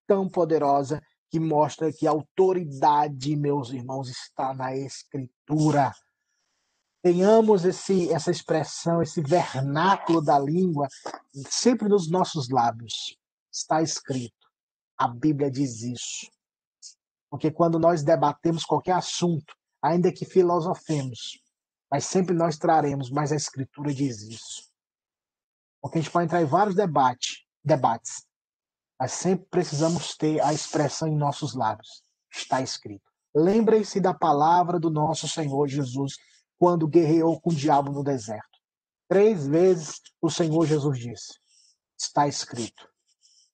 [0.07, 5.93] tão poderosa que mostra que a autoridade, meus irmãos, está na Escritura
[7.05, 10.89] tenhamos esse, essa expressão, esse vernáculo da língua
[11.51, 13.19] sempre nos nossos lábios.
[13.53, 14.49] Está escrito.
[14.97, 16.31] A Bíblia diz isso.
[17.29, 21.39] Porque quando nós debatemos qualquer assunto, ainda que filosofemos,
[21.91, 24.73] mas sempre nós traremos, mas a Escritura diz isso.
[25.83, 28.25] Porque a gente pode entrar em vários debates, debates,
[28.99, 32.03] mas sempre precisamos ter a expressão em nossos lábios.
[32.33, 33.05] Está escrito.
[33.35, 36.17] Lembrem-se da palavra do nosso Senhor Jesus
[36.59, 38.59] quando guerreou com o diabo no deserto.
[39.09, 41.35] Três vezes o Senhor Jesus disse:
[41.99, 42.89] Está escrito,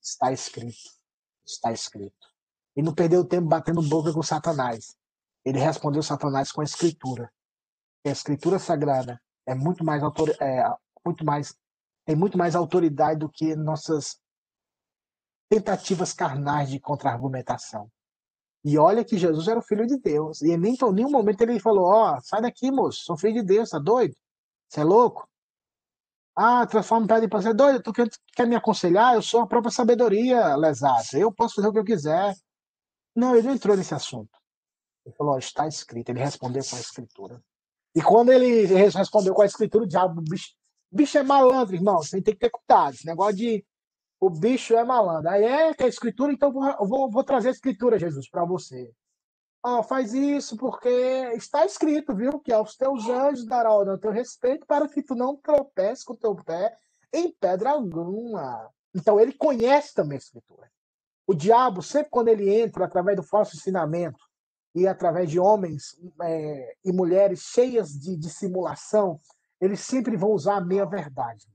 [0.02, 0.90] está escrito,
[1.44, 2.28] está escrito.
[2.76, 4.96] E não perdeu tempo batendo boca com Satanás.
[5.44, 7.32] Ele respondeu Satanás com a Escritura.
[8.04, 10.30] E a Escritura Sagrada é muito mais autor...
[10.40, 10.62] é,
[11.04, 11.54] muito mais,
[12.04, 14.20] tem muito mais autoridade do que nossas
[15.48, 17.90] tentativas carnais de contra-argumentação.
[18.64, 20.42] E olha que Jesus era o filho de Deus.
[20.42, 23.42] E nem em nenhum momento ele falou: Ó, oh, sai daqui, moço, sou filho de
[23.42, 24.14] Deus, tá doido?
[24.68, 25.29] Você é louco?
[26.37, 27.40] Ah, transforma pedra em pão.
[27.40, 27.83] Você é doido?
[27.83, 29.14] Tu quer, quer me aconselhar?
[29.14, 31.03] Eu sou a própria sabedoria, lesada.
[31.14, 32.35] Eu posso fazer o que eu quiser.
[33.14, 34.31] Não, ele não entrou nesse assunto.
[35.05, 36.11] Ele falou: oh, está escrito.
[36.11, 37.42] Ele respondeu com a escritura.
[37.94, 40.55] E quando ele respondeu com a escritura, o diabo, bicho,
[40.92, 41.99] bicho é malandro, irmão.
[41.99, 42.94] Você tem que ter cuidado.
[42.94, 43.64] Esse negócio de
[44.20, 45.30] o bicho é malandro.
[45.30, 48.92] Aí é que é escritura, então vou, vou, vou trazer a escritura, Jesus, para você.
[49.64, 50.88] Oh, faz isso porque
[51.35, 52.38] está escrito, viu?
[52.38, 56.14] Que aos teus anjos dará ordem ao teu respeito para que tu não tropece com
[56.14, 56.76] teu pé
[57.12, 58.70] em pedra alguma.
[58.94, 60.70] Então ele conhece também a escritura.
[61.26, 64.18] O diabo, sempre quando ele entra através do falso ensinamento
[64.74, 69.20] e através de homens é, e mulheres cheias de dissimulação,
[69.61, 71.46] eles sempre vão usar a meia verdade.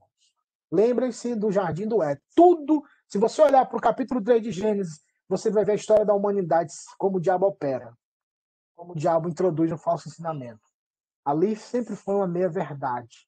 [0.71, 2.21] Lembrem-se do jardim do Éden.
[2.35, 6.05] Tudo, se você olhar para o capítulo 3 de Gênesis, você vai ver a história
[6.05, 7.95] da humanidade, como o diabo opera,
[8.75, 10.61] como o diabo introduz um falso ensinamento.
[11.23, 13.27] Ali sempre foi uma meia-verdade.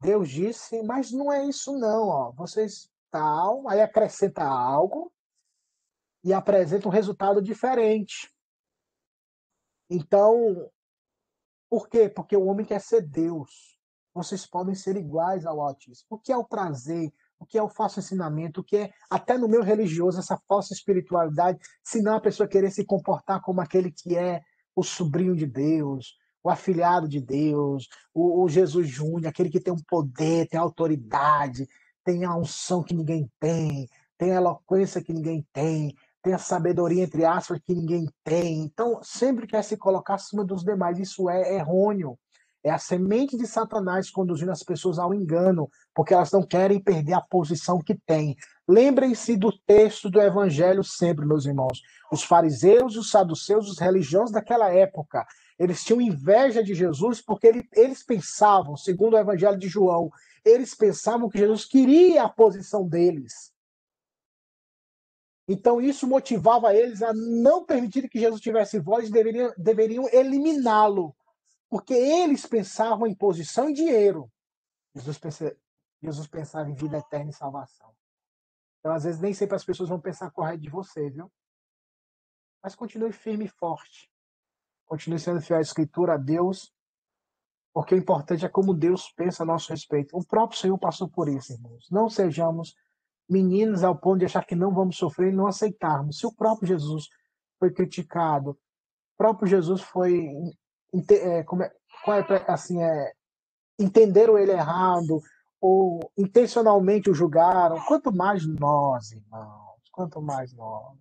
[0.00, 2.32] Deus disse, mas não é isso não, ó.
[2.32, 5.12] Vocês tal, aí acrescenta algo
[6.24, 8.32] e apresenta um resultado diferente.
[9.88, 10.70] Então,
[11.68, 12.08] por quê?
[12.08, 13.71] Porque o homem quer ser Deus
[14.14, 16.06] vocês podem ser iguais ao Altíssimo.
[16.10, 17.12] O que é o prazer?
[17.38, 18.60] O que é o falso ensinamento?
[18.60, 22.70] O que é, até no meio religioso, essa falsa espiritualidade, se não a pessoa querer
[22.70, 24.42] se comportar como aquele que é
[24.76, 29.72] o sobrinho de Deus, o afilhado de Deus, o, o Jesus Júnior, aquele que tem
[29.72, 31.68] um poder, tem autoridade,
[32.04, 37.02] tem a unção que ninguém tem, tem a eloquência que ninguém tem, tem a sabedoria,
[37.02, 38.60] entre aspas, que ninguém tem.
[38.62, 40.98] Então, sempre quer se colocar acima dos demais.
[40.98, 42.16] Isso é errôneo.
[42.64, 47.14] É a semente de Satanás conduzindo as pessoas ao engano, porque elas não querem perder
[47.14, 48.36] a posição que têm.
[48.68, 51.82] Lembrem-se do texto do Evangelho sempre, meus irmãos.
[52.12, 55.26] Os fariseus, os saduceus, os religiosos daquela época,
[55.58, 60.10] eles tinham inveja de Jesus porque ele, eles pensavam, segundo o Evangelho de João,
[60.44, 63.52] eles pensavam que Jesus queria a posição deles.
[65.48, 71.14] Então isso motivava eles a não permitir que Jesus tivesse voz e deveriam, deveriam eliminá-lo
[71.72, 74.30] porque eles pensavam em posição e dinheiro.
[74.94, 75.18] Jesus,
[76.02, 77.96] Jesus pensava em vida eterna e salvação.
[78.78, 81.32] Então, às vezes, nem sempre as pessoas vão pensar correto de você, viu?
[82.62, 84.12] Mas continue firme e forte.
[84.84, 86.70] Continue sendo fiel à Escritura, a Deus,
[87.72, 90.14] porque o importante é como Deus pensa a nosso respeito.
[90.14, 91.88] O próprio Senhor passou por isso, irmãos.
[91.90, 92.74] Não sejamos
[93.26, 96.18] meninos ao ponto de achar que não vamos sofrer e não aceitarmos.
[96.18, 97.08] Se o próprio Jesus
[97.58, 100.28] foi criticado, o próprio Jesus foi
[101.10, 101.72] é, como é,
[102.04, 103.12] qual é, assim, é,
[103.78, 105.20] entenderam ele errado
[105.60, 110.98] ou intencionalmente o julgaram, quanto mais nós, irmãos, quanto mais nós.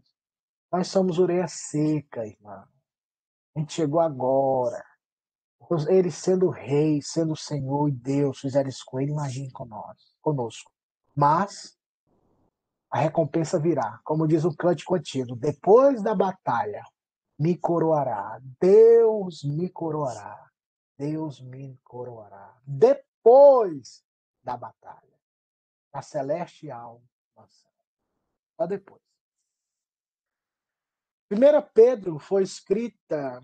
[0.72, 2.64] Nós somos orelha seca, irmão.
[3.56, 4.84] A gente chegou agora.
[5.90, 10.72] Ele sendo rei, sendo Senhor e Deus, fizeram isso com ele, imagine conosco.
[11.16, 11.78] Mas
[12.90, 14.00] a recompensa virá.
[14.04, 16.84] Como diz o cântico antigo, depois da batalha,
[17.42, 18.40] me coroará.
[18.60, 20.52] Deus me coroará.
[20.96, 22.56] Deus me coroará.
[22.64, 24.06] Depois
[24.44, 25.20] da batalha.
[25.92, 27.02] Na celestial
[27.36, 27.72] mansão.
[28.56, 29.02] Só depois.
[31.28, 33.42] Primeira Pedro foi escrita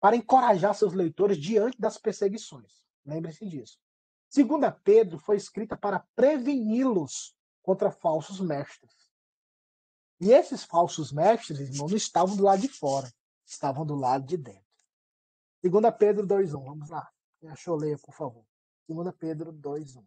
[0.00, 2.82] para encorajar seus leitores diante das perseguições.
[3.04, 3.78] Lembre-se disso.
[4.30, 9.03] Segunda Pedro foi escrita para preveni-los contra falsos mestres.
[10.24, 13.12] E esses falsos mestres, irmão, não estavam do lado de fora,
[13.44, 14.64] estavam do lado de dentro.
[15.62, 17.06] 2 Pedro 2,1, vamos lá.
[17.38, 18.42] Quem achou, leia, por favor.
[18.88, 20.02] 2 Pedro 2,1.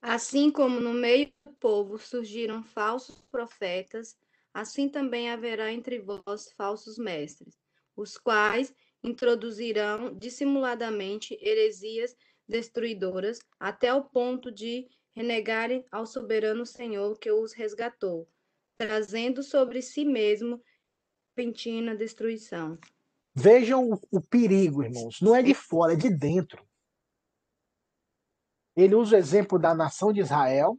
[0.00, 4.16] Assim como no meio do povo surgiram falsos profetas,
[4.54, 7.58] assim também haverá entre vós falsos mestres,
[7.96, 12.14] os quais introduzirão dissimuladamente heresias
[12.48, 18.28] destruidoras até o ponto de renegarem ao soberano Senhor que os resgatou,
[18.76, 20.62] trazendo sobre si mesmo
[21.34, 22.78] repentina destruição.
[23.34, 25.18] Vejam o, o perigo, irmãos.
[25.22, 26.62] Não é de fora, é de dentro.
[28.76, 30.78] Ele usa o exemplo da nação de Israel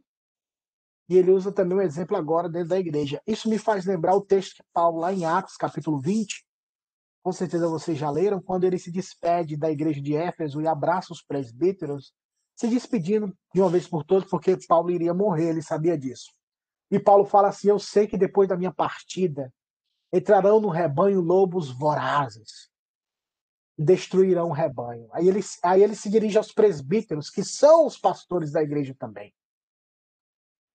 [1.08, 3.20] e ele usa também o exemplo agora dentro da igreja.
[3.26, 6.46] Isso me faz lembrar o texto que Paulo, lá em Atos, capítulo 20,
[7.24, 11.12] com certeza vocês já leram, quando ele se despede da igreja de Éfeso e abraça
[11.12, 12.12] os presbíteros
[12.58, 16.32] se despedindo de uma vez por todas, porque Paulo iria morrer, ele sabia disso.
[16.90, 19.54] E Paulo fala assim: Eu sei que depois da minha partida
[20.12, 22.68] entrarão no rebanho lobos vorazes.
[23.78, 25.08] destruirão o rebanho.
[25.12, 29.32] Aí ele, aí ele se dirige aos presbíteros, que são os pastores da igreja também.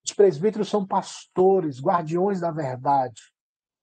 [0.06, 3.22] Os presbíteros são pastores, guardiões da verdade,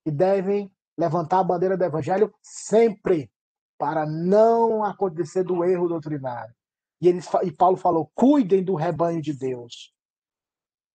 [0.07, 3.31] e devem levantar a bandeira do evangelho sempre,
[3.77, 6.55] para não acontecer do erro doutrinário.
[7.01, 9.93] E, eles, e Paulo falou: cuidem do rebanho de Deus.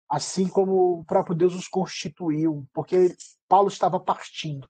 [0.08, 3.16] Assim como o próprio Deus os constituiu, porque
[3.48, 4.68] Paulo estava partindo.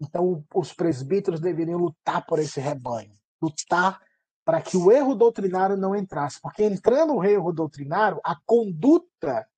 [0.00, 4.00] Então, os presbíteros deveriam lutar por esse rebanho, lutar
[4.44, 9.48] para que o erro doutrinário não entrasse, porque entrando o erro doutrinário, a conduta,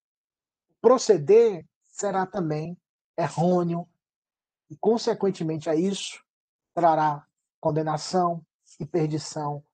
[0.80, 2.76] proceder será também
[3.16, 3.88] errôneo
[4.70, 6.22] e, consequentemente a isso,
[6.74, 7.26] trará
[7.60, 8.44] condenação
[8.78, 9.64] e perdição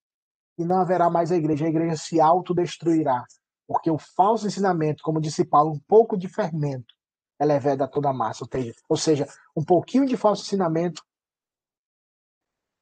[0.63, 1.67] e não haverá mais a igreja.
[1.67, 3.25] A igreja se autodestruirá,
[3.67, 6.95] porque o falso ensinamento, como disse Paulo, um pouco de fermento
[7.41, 8.47] é levada a toda a massa.
[8.89, 11.03] Ou seja, um pouquinho de falso ensinamento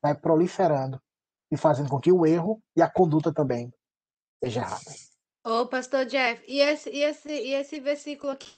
[0.03, 1.01] vai proliferando
[1.51, 3.73] e fazendo com que o erro e a conduta também
[4.43, 4.91] seja errada.
[5.45, 8.53] Ô, pastor Jeff, e esse, e esse, e esse versículo aqui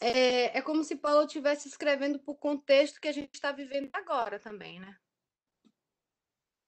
[0.00, 3.88] é, é como se Paulo estivesse escrevendo para o contexto que a gente está vivendo
[3.92, 4.96] agora também, né?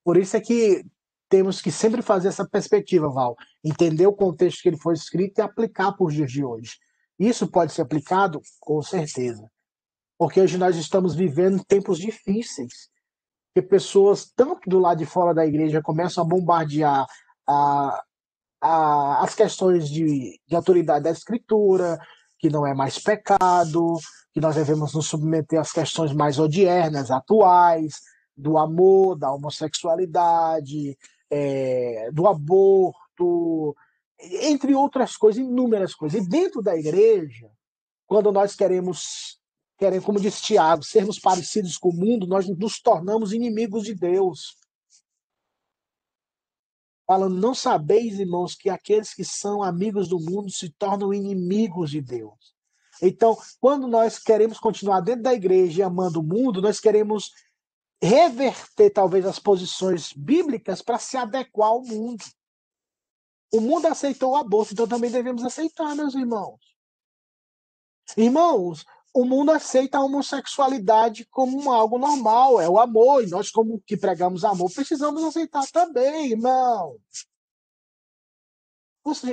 [0.05, 0.85] Por isso é que
[1.29, 3.37] temos que sempre fazer essa perspectiva, Val.
[3.65, 6.73] Entender o contexto que ele foi escrito e aplicar para os dias de hoje.
[7.19, 8.41] Isso pode ser aplicado?
[8.61, 9.49] Com certeza.
[10.17, 12.89] Porque hoje nós estamos vivendo tempos difíceis.
[13.55, 17.07] Que pessoas, tanto do lado de fora da igreja, começam a bombardear
[17.47, 18.03] a,
[18.61, 21.99] a, as questões de, de autoridade da escritura,
[22.39, 23.97] que não é mais pecado,
[24.33, 27.95] que nós devemos nos submeter às questões mais odiernas, atuais,
[28.37, 30.97] do amor, da homossexualidade,
[31.31, 33.77] é, do aborto,
[34.21, 36.25] entre outras coisas, inúmeras coisas.
[36.25, 37.51] E dentro da igreja,
[38.07, 39.39] quando nós queremos,
[39.79, 44.57] queremos, como disse Tiago, sermos parecidos com o mundo, nós nos tornamos inimigos de Deus.
[47.07, 52.03] Falando, não sabeis, irmãos, que aqueles que são amigos do mundo se tornam inimigos de
[52.03, 52.55] Deus.
[53.01, 57.31] Então, quando nós queremos continuar dentro da igreja amando o mundo, nós queremos
[58.03, 62.25] reverter talvez as posições bíblicas para se adequar ao mundo.
[63.53, 66.61] O mundo aceitou o aborto, então também devemos aceitar, meus irmãos.
[68.17, 68.85] Irmãos,
[69.15, 73.97] o mundo aceita a homossexualidade como algo normal, é o amor, e nós, como que
[73.97, 76.97] pregamos amor, precisamos aceitar também, irmão.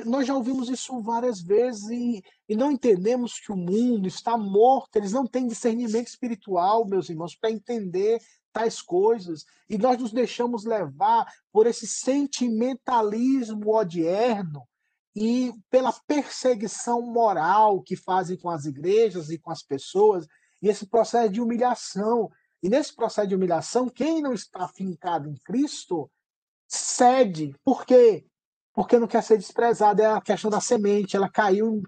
[0.05, 4.95] Nós já ouvimos isso várias vezes e, e não entendemos que o mundo está morto,
[4.95, 8.21] eles não têm discernimento espiritual, meus irmãos, para entender
[8.55, 14.65] tais coisas, e nós nos deixamos levar por esse sentimentalismo odierno
[15.13, 20.25] e pela perseguição moral que fazem com as igrejas e com as pessoas,
[20.61, 22.31] e esse processo de humilhação.
[22.63, 26.09] E nesse processo de humilhação, quem não está fincado em Cristo
[26.65, 27.53] cede.
[27.63, 28.25] Por quê?
[28.73, 30.01] Porque não quer ser desprezado.
[30.01, 31.15] É a questão da semente.
[31.15, 31.83] Ela caiu,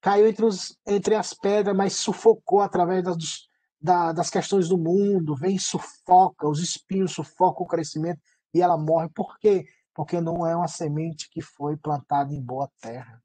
[0.00, 3.45] caiu entre, os, entre as pedras, mas sufocou através das,
[3.80, 8.20] da, das questões do mundo, vem sufoca, os espinhos sufocam o crescimento
[8.52, 9.08] e ela morre.
[9.08, 9.66] Por quê?
[9.94, 13.22] Porque não é uma semente que foi plantada em boa terra.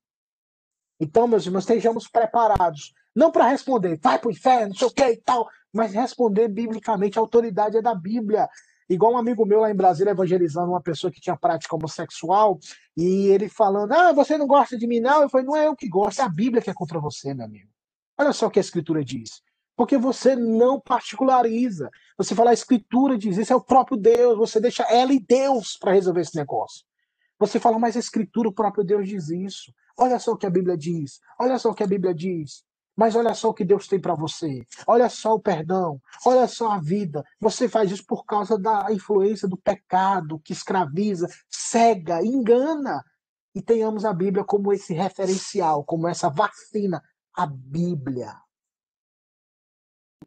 [0.99, 4.91] Então, meus irmãos, estejamos preparados, não para responder, vai para o inferno, não sei o
[4.91, 8.47] que e tal, mas responder biblicamente, a autoridade é da Bíblia.
[8.87, 12.59] Igual um amigo meu lá em Brasília evangelizando uma pessoa que tinha prática homossexual,
[12.95, 15.23] e ele falando: Ah, você não gosta de mim, não?
[15.23, 17.45] Eu falei: Não é eu que gosto, é a Bíblia que é contra você, meu
[17.45, 17.69] amigo.
[18.17, 19.41] Olha só o que a Escritura diz.
[19.81, 21.89] Porque você não particulariza.
[22.15, 25.75] Você fala, a escritura diz, isso é o próprio Deus, você deixa ela e Deus
[25.75, 26.85] para resolver esse negócio.
[27.39, 29.73] Você fala, mas a escritura, o próprio Deus diz isso.
[29.97, 31.19] Olha só o que a Bíblia diz.
[31.39, 32.63] Olha só o que a Bíblia diz.
[32.95, 34.63] Mas olha só o que Deus tem para você.
[34.85, 35.99] Olha só o perdão.
[36.27, 37.23] Olha só a vida.
[37.39, 43.03] Você faz isso por causa da influência do pecado que escraviza, cega, engana.
[43.55, 47.01] E tenhamos a Bíblia como esse referencial, como essa vacina,
[47.35, 48.31] a Bíblia.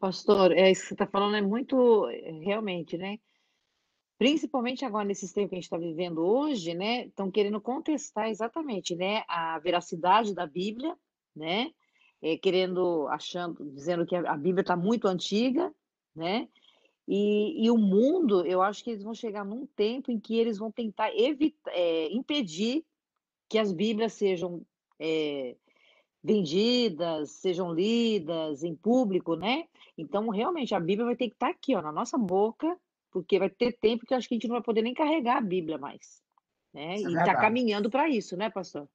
[0.05, 2.05] Pastor, é isso que você está falando é muito
[2.43, 3.17] realmente, né?
[4.19, 7.07] Principalmente agora nesses tempos que a gente está vivendo hoje, né?
[7.07, 9.23] Estão querendo contestar exatamente, né?
[9.27, 10.95] A veracidade da Bíblia,
[11.35, 11.71] né?
[12.21, 15.73] É, querendo, achando, dizendo que a Bíblia está muito antiga,
[16.15, 16.47] né?
[17.07, 20.59] E, e, o mundo, eu acho que eles vão chegar num tempo em que eles
[20.59, 22.85] vão tentar evitar, é, impedir
[23.49, 24.63] que as Bíblias sejam
[24.99, 25.55] é,
[26.25, 29.65] vendidas, sejam lidas em público, né?
[29.95, 32.75] Então, realmente, a Bíblia vai ter que estar tá aqui, ó, na nossa boca,
[33.11, 35.37] porque vai ter tempo que eu acho que a gente não vai poder nem carregar
[35.37, 36.21] a Bíblia mais.
[36.73, 36.95] Né?
[36.95, 38.89] É e está caminhando para isso, né, pastor?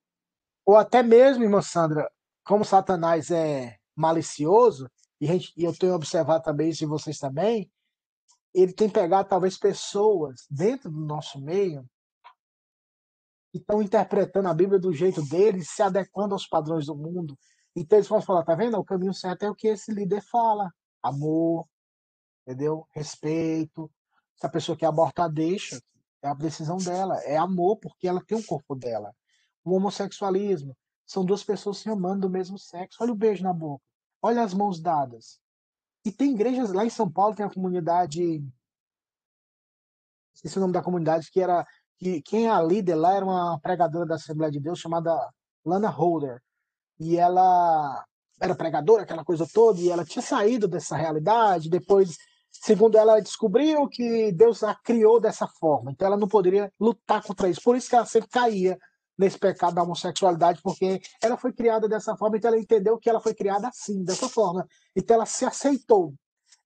[0.66, 2.10] Ou até mesmo, irmã Sandra,
[2.44, 7.70] como Satanás é malicioso, e, gente, e eu tenho observado também isso em vocês também,
[8.52, 11.88] ele tem pegado talvez pessoas dentro do nosso meio
[13.50, 17.36] que estão interpretando a Bíblia do jeito deles, se adequando aos padrões do mundo.
[17.74, 18.78] Então eles vão falar, tá vendo?
[18.78, 20.72] O caminho certo é o que esse líder fala.
[21.02, 21.66] Amor,
[22.46, 22.86] entendeu?
[22.92, 23.90] Respeito.
[24.36, 25.80] Se a pessoa quer abortar, deixa.
[26.22, 27.16] É a decisão dela.
[27.24, 29.14] É amor, porque ela tem o um corpo dela.
[29.64, 30.76] O homossexualismo.
[31.06, 33.02] São duas pessoas se amando do mesmo sexo.
[33.02, 33.84] Olha o beijo na boca.
[34.22, 35.40] Olha as mãos dadas.
[36.04, 38.42] E tem igrejas lá em São Paulo, tem a comunidade.
[40.34, 41.66] Esqueci o nome da comunidade, que era.
[42.00, 45.14] Que Quem é a líder lá era uma pregadora da Assembleia de Deus chamada
[45.64, 46.40] Lana Holder.
[46.98, 48.04] E ela
[48.40, 51.68] era pregadora, aquela coisa toda, e ela tinha saído dessa realidade.
[51.68, 52.16] Depois,
[52.50, 55.92] segundo ela, descobriu que Deus a criou dessa forma.
[55.92, 57.60] Então ela não poderia lutar contra isso.
[57.62, 58.78] Por isso que ela sempre caía
[59.18, 63.20] nesse pecado da homossexualidade, porque ela foi criada dessa forma, então ela entendeu que ela
[63.20, 64.66] foi criada assim, dessa forma.
[64.96, 66.14] Então ela se aceitou.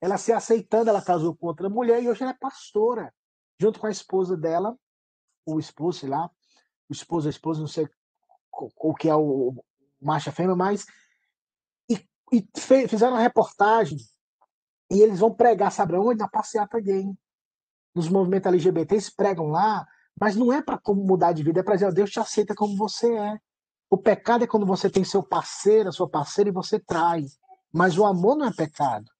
[0.00, 3.12] Ela se aceitando, ela casou com outra mulher e hoje ela é pastora,
[3.58, 4.76] junto com a esposa dela,
[5.46, 6.30] o esposo, lá,
[6.88, 7.88] o esposo, a esposa, não sei
[8.52, 9.54] o que é o
[10.00, 10.86] macho fêmea, mas
[11.88, 13.98] e, e fizeram uma reportagem
[14.90, 16.20] e eles vão pregar, sabe onde?
[16.20, 17.06] Na passeata gay.
[17.94, 19.86] Nos movimentos LGBT, eles pregam lá
[20.18, 23.12] mas não é para mudar de vida, é para dizer, Deus te aceita como você
[23.16, 23.38] é.
[23.90, 27.24] O pecado é quando você tem seu parceiro, sua parceira e você trai.
[27.72, 29.10] Mas o amor não é pecado.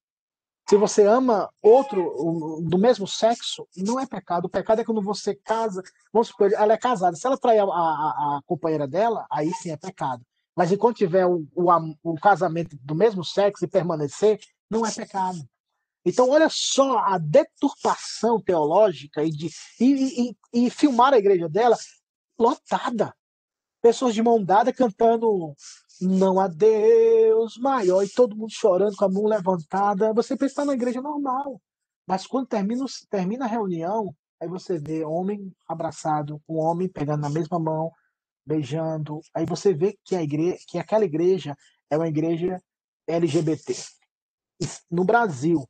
[0.68, 4.46] Se você ama outro do mesmo sexo, não é pecado.
[4.46, 5.82] O pecado é quando você casa.
[6.12, 7.16] Vamos supor, ela é casada.
[7.16, 10.24] Se ela trair a, a, a companheira dela, aí sim é pecado.
[10.56, 11.70] Mas enquanto tiver o, o,
[12.02, 14.38] o casamento do mesmo sexo e permanecer,
[14.70, 15.38] não é pecado.
[16.04, 19.50] Então, olha só a deturpação teológica e, de,
[19.80, 21.76] e, e, e filmar a igreja dela
[22.38, 23.14] lotada.
[23.82, 25.54] Pessoas de mão dada cantando
[26.04, 30.12] Não há Deus maior, e todo mundo chorando com a mão levantada.
[30.12, 31.60] Você pensa na igreja normal.
[32.06, 37.30] Mas quando termina, termina a reunião, aí você vê homem abraçado, um homem pegando na
[37.30, 37.90] mesma mão,
[38.46, 39.20] beijando.
[39.34, 41.56] Aí você vê que a igreja, que aquela igreja
[41.90, 42.60] é uma igreja
[43.08, 43.74] LGBT.
[44.90, 45.66] No Brasil,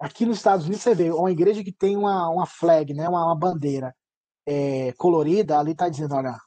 [0.00, 3.24] Aqui nos Estados Unidos você vê uma igreja que tem uma, uma flag, né, uma,
[3.26, 3.92] uma bandeira
[4.46, 6.38] é, colorida, ali está dizendo, olha,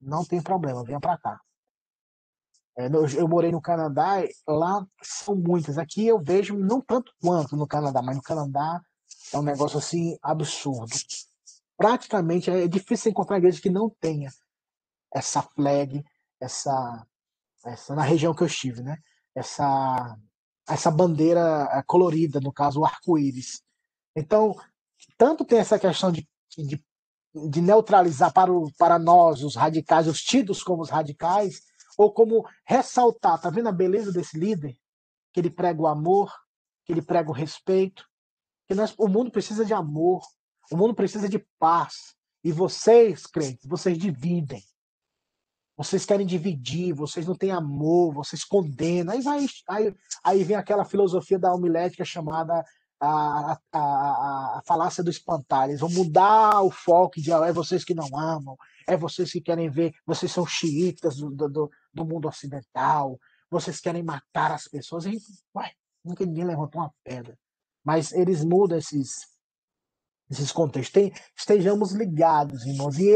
[0.00, 1.40] não tem problema, venha para cá.
[2.80, 5.78] É, eu, morei no Canadá, lá são muitas.
[5.78, 8.80] Aqui eu vejo não tanto quanto no Canadá, mas no Canadá
[9.32, 10.94] é um negócio assim absurdo.
[11.76, 14.30] Praticamente é difícil encontrar igreja que não tenha
[15.12, 16.04] essa flag,
[16.40, 17.06] essa,
[17.64, 18.96] essa na região que eu estive, né?
[19.34, 20.16] Essa
[20.70, 23.62] essa bandeira eh, colorida, no caso, o arco-íris.
[24.14, 24.54] Então,
[25.18, 26.82] tanto tem essa questão de, de,
[27.48, 31.62] de neutralizar para, o, para nós, os radicais, os tidos como os radicais,
[32.00, 34.74] ou como ressaltar, tá vendo a beleza desse líder?
[35.34, 36.32] Que ele prega o amor,
[36.82, 38.06] que ele prega o respeito,
[38.66, 40.22] que nós, o mundo precisa de amor,
[40.72, 42.14] o mundo precisa de paz.
[42.42, 44.62] E vocês, crentes, vocês dividem.
[45.76, 49.12] Vocês querem dividir, vocês não têm amor, vocês condenam.
[49.12, 49.94] Aí, aí,
[50.24, 52.64] aí vem aquela filosofia da homilética chamada
[52.98, 55.72] a, a, a, a falácia do espantalho.
[55.72, 58.56] Eles vão mudar o foco de ah, é vocês que não amam,
[58.88, 63.18] é vocês que querem ver, vocês são xiitas do, do, do mundo ocidental,
[63.50, 65.06] vocês querem matar as pessoas.
[65.06, 65.18] E,
[65.56, 65.72] ué,
[66.04, 67.38] nunca ninguém levantou uma pedra.
[67.84, 69.26] Mas eles mudam esses,
[70.30, 71.10] esses contextos.
[71.36, 73.08] estejamos ligados, irmãos, e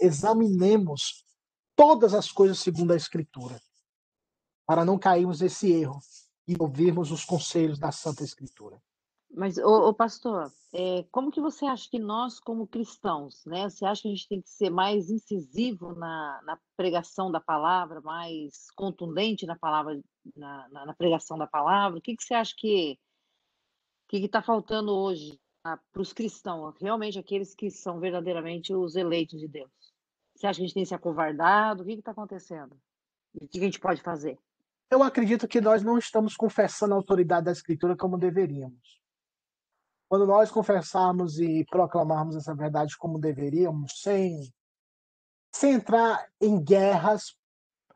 [0.00, 1.24] examinemos
[1.74, 3.60] todas as coisas segundo a Escritura,
[4.66, 6.00] para não cairmos nesse erro
[6.46, 8.80] e ouvirmos os conselhos da Santa Escritura.
[9.30, 13.84] Mas, ô, ô pastor, é, como que você acha que nós, como cristãos, né, você
[13.84, 18.70] acha que a gente tem que ser mais incisivo na, na pregação da palavra, mais
[18.74, 20.00] contundente na palavra,
[20.34, 21.98] na, na, na pregação da palavra?
[21.98, 22.98] O que, que você acha que
[24.08, 29.38] que está faltando hoje ah, para os cristãos, realmente aqueles que são verdadeiramente os eleitos
[29.38, 29.70] de Deus?
[30.34, 31.82] Você acha que a gente tem se acovardado?
[31.82, 32.74] O que está acontecendo?
[33.34, 34.38] O que a gente pode fazer?
[34.90, 38.98] Eu acredito que nós não estamos confessando a autoridade da Escritura como deveríamos.
[40.08, 44.52] Quando nós confessarmos e proclamarmos essa verdade como deveríamos, sem,
[45.52, 47.36] sem entrar em guerras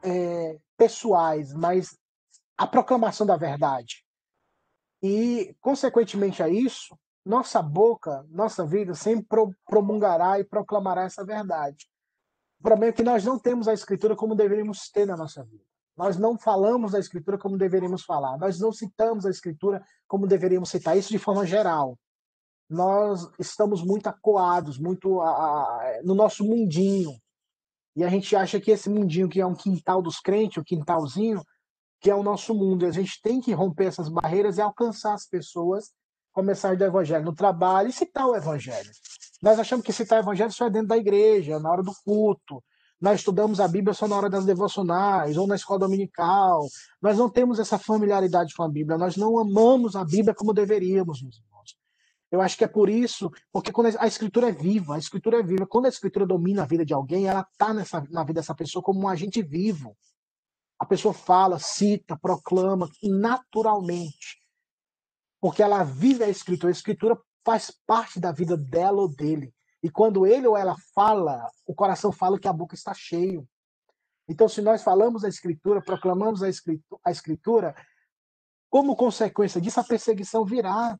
[0.02, 1.96] é, pessoais, mas
[2.56, 4.04] a proclamação da verdade.
[5.02, 9.26] E, consequentemente a isso, nossa boca, nossa vida sempre
[9.66, 11.88] promulgará e proclamará essa verdade.
[12.60, 15.71] O problema é que nós não temos a escritura como deveríamos ter na nossa vida.
[15.96, 18.38] Nós não falamos da escritura como deveríamos falar.
[18.38, 20.96] Nós não citamos a escritura como deveríamos citar.
[20.96, 21.98] Isso de forma geral.
[22.68, 27.12] Nós estamos muito acuados, muito a, a, no nosso mundinho.
[27.94, 31.42] E a gente acha que esse mundinho que é um quintal dos crentes, o quintalzinho,
[32.00, 32.84] que é o nosso mundo.
[32.84, 35.92] E a gente tem que romper essas barreiras e alcançar as pessoas
[36.32, 38.90] com a mensagem do evangelho no trabalho e citar o evangelho.
[39.42, 42.62] Nós achamos que citar o evangelho só é dentro da igreja, na hora do culto.
[43.02, 46.68] Nós estudamos a Bíblia só na hora das devocionais ou na escola dominical.
[47.02, 48.96] Nós não temos essa familiaridade com a Bíblia.
[48.96, 51.76] Nós não amamos a Bíblia como deveríamos, meus irmãos.
[52.30, 55.42] Eu acho que é por isso, porque quando a escritura é viva, a escritura é
[55.42, 55.66] viva.
[55.66, 59.00] Quando a escritura domina a vida de alguém, ela está na vida dessa pessoa como
[59.00, 59.96] um agente vivo.
[60.78, 64.40] A pessoa fala, cita, proclama naturalmente.
[65.40, 66.70] Porque ela vive a escritura.
[66.70, 69.52] A escritura faz parte da vida dela ou dele.
[69.82, 73.46] E quando ele ou ela fala, o coração fala que a boca está cheio.
[74.28, 77.74] Então, se nós falamos a escritura, proclamamos a escritura,
[78.70, 80.96] como consequência disso, a perseguição virá.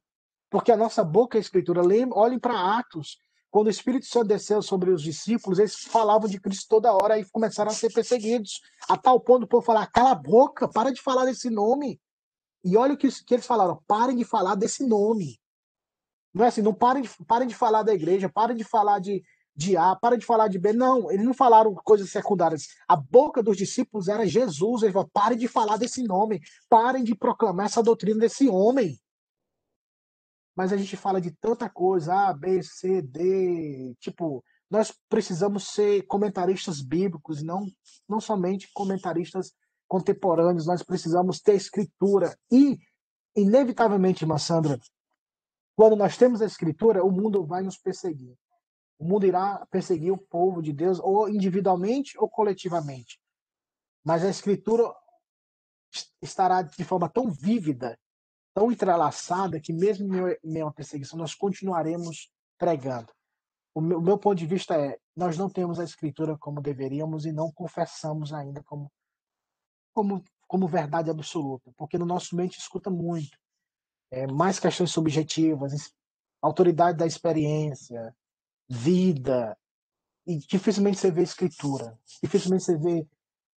[0.51, 1.80] Porque a nossa boca é a escritura.
[2.12, 3.16] Olhem para Atos.
[3.51, 7.24] Quando o Espírito Santo desceu sobre os discípulos, eles falavam de Cristo toda hora e
[7.30, 8.61] começaram a ser perseguidos.
[8.89, 12.01] A tal ponto do povo falar: cala a boca, para de falar desse nome.
[12.64, 15.39] E olha o que eles falaram: parem de falar desse nome.
[16.35, 19.22] Não é assim, não parem de, parem de falar da igreja, parem de falar de,
[19.55, 20.72] de A, parem de falar de B.
[20.72, 22.68] Não, eles não falaram coisas secundárias.
[22.89, 24.83] A boca dos discípulos era Jesus.
[24.83, 28.99] Eles falaram, parem de falar desse nome, parem de proclamar essa doutrina desse homem.
[30.57, 36.03] Mas a gente fala de tanta coisa, A, B, C, D, tipo, nós precisamos ser
[36.07, 37.66] comentaristas bíblicos, não,
[38.09, 39.53] não somente comentaristas
[39.87, 42.35] contemporâneos, nós precisamos ter escritura.
[42.51, 42.78] E,
[43.37, 44.78] inevitavelmente, irmã Sandra,
[45.75, 48.37] quando nós temos a escritura, o mundo vai nos perseguir.
[48.99, 53.20] O mundo irá perseguir o povo de Deus, ou individualmente ou coletivamente.
[54.05, 54.85] Mas a escritura
[56.20, 57.99] estará de forma tão vívida,
[58.55, 60.07] tão entrelaçada, que mesmo
[60.45, 63.12] em à perseguição, nós continuaremos pregando.
[63.75, 67.25] O meu, o meu ponto de vista é: nós não temos a escritura como deveríamos
[67.25, 68.91] e não confessamos ainda como
[69.93, 73.39] como, como verdade absoluta, porque no nosso mente escuta muito.
[74.13, 75.73] É, mais questões subjetivas,
[76.43, 78.15] autoridade da experiência,
[78.69, 79.57] vida,
[80.27, 81.99] e dificilmente você vê escritura.
[82.23, 83.07] Dificilmente você vê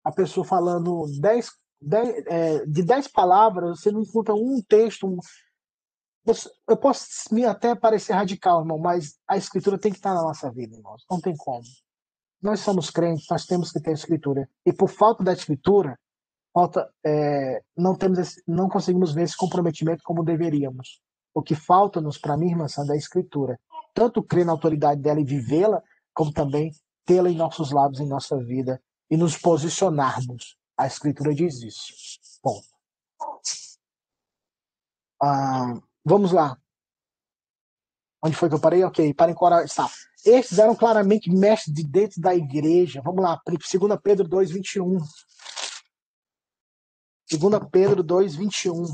[0.04, 1.52] a pessoa falando dez,
[1.82, 5.08] dez, é, de dez palavras, você não encontra um texto.
[5.08, 5.20] Um...
[6.68, 10.50] Eu posso me até parecer radical, irmão, mas a escritura tem que estar na nossa
[10.52, 11.04] vida, irmãos.
[11.12, 11.64] Não tem como.
[12.42, 14.50] Nós somos crentes, nós temos que ter a escritura.
[14.66, 16.00] E por falta da escritura,
[16.56, 21.02] falta, é, não temos esse, não conseguimos ver esse comprometimento como deveríamos.
[21.34, 23.60] O que falta-nos, para mim, irmã Sandra, é a escritura.
[23.94, 25.84] Tanto crer na autoridade dela e vivê-la,
[26.14, 26.72] como também
[27.06, 28.82] tê-la em nossos lábios, em nossa vida,
[29.12, 30.56] e nos posicionarmos.
[30.78, 31.94] A escritura diz isso.
[32.42, 32.66] Ponto.
[35.22, 35.74] Ah,
[36.06, 36.58] vamos lá.
[38.24, 38.82] Onde foi que eu parei?
[38.86, 39.92] Ok, para encorajar.
[40.26, 43.02] Estes eram claramente mestres de dentro da igreja.
[43.04, 44.98] Vamos lá, 2 Pedro 2, 21.
[47.32, 48.86] 2 Pedro 2, 21.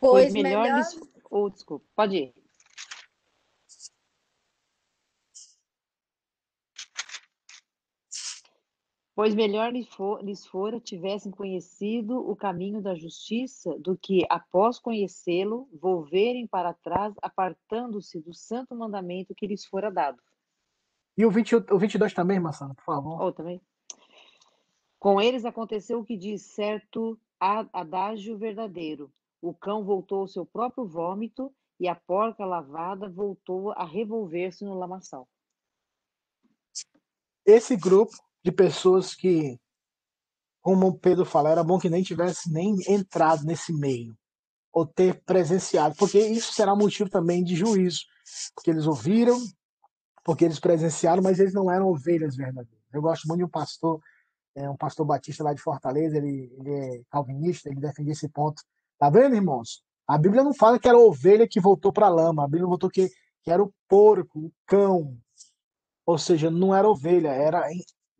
[0.00, 0.84] Pois, pois melhor, melhor...
[1.30, 2.34] Oh, desculpa, pode ir.
[9.14, 14.78] Pois melhor lhes, for, lhes fora tivessem conhecido o caminho da justiça do que, após
[14.78, 20.22] conhecê-lo, volverem para trás, apartando-se do santo mandamento que lhes fora dado.
[21.18, 23.20] E o, 20, o 22 também, Massana, por favor.
[23.20, 23.60] Oh, também.
[25.00, 29.12] Com eles aconteceu o que diz certo adágio verdadeiro.
[29.42, 34.78] O cão voltou ao seu próprio vômito e a porca lavada voltou a revolver-se no
[34.78, 35.28] lamaçal.
[37.44, 39.58] Esse grupo de pessoas que,
[40.60, 44.16] como o Pedro fala, era bom que nem tivesse nem entrado nesse meio
[44.72, 48.02] ou ter presenciado, porque isso será motivo também de juízo,
[48.54, 49.36] porque eles ouviram,
[50.28, 52.84] porque eles presenciaram, mas eles não eram ovelhas verdadeiras.
[52.92, 53.98] Eu gosto muito de um pastor,
[54.54, 58.62] é, um pastor batista lá de Fortaleza, ele, ele é calvinista, ele defende esse ponto.
[58.98, 59.82] Tá vendo, irmãos?
[60.06, 62.66] A Bíblia não fala que era a ovelha que voltou para a lama, a Bíblia
[62.66, 63.08] voltou que,
[63.42, 65.16] que era o porco, o cão.
[66.04, 67.66] Ou seja, não era ovelha, era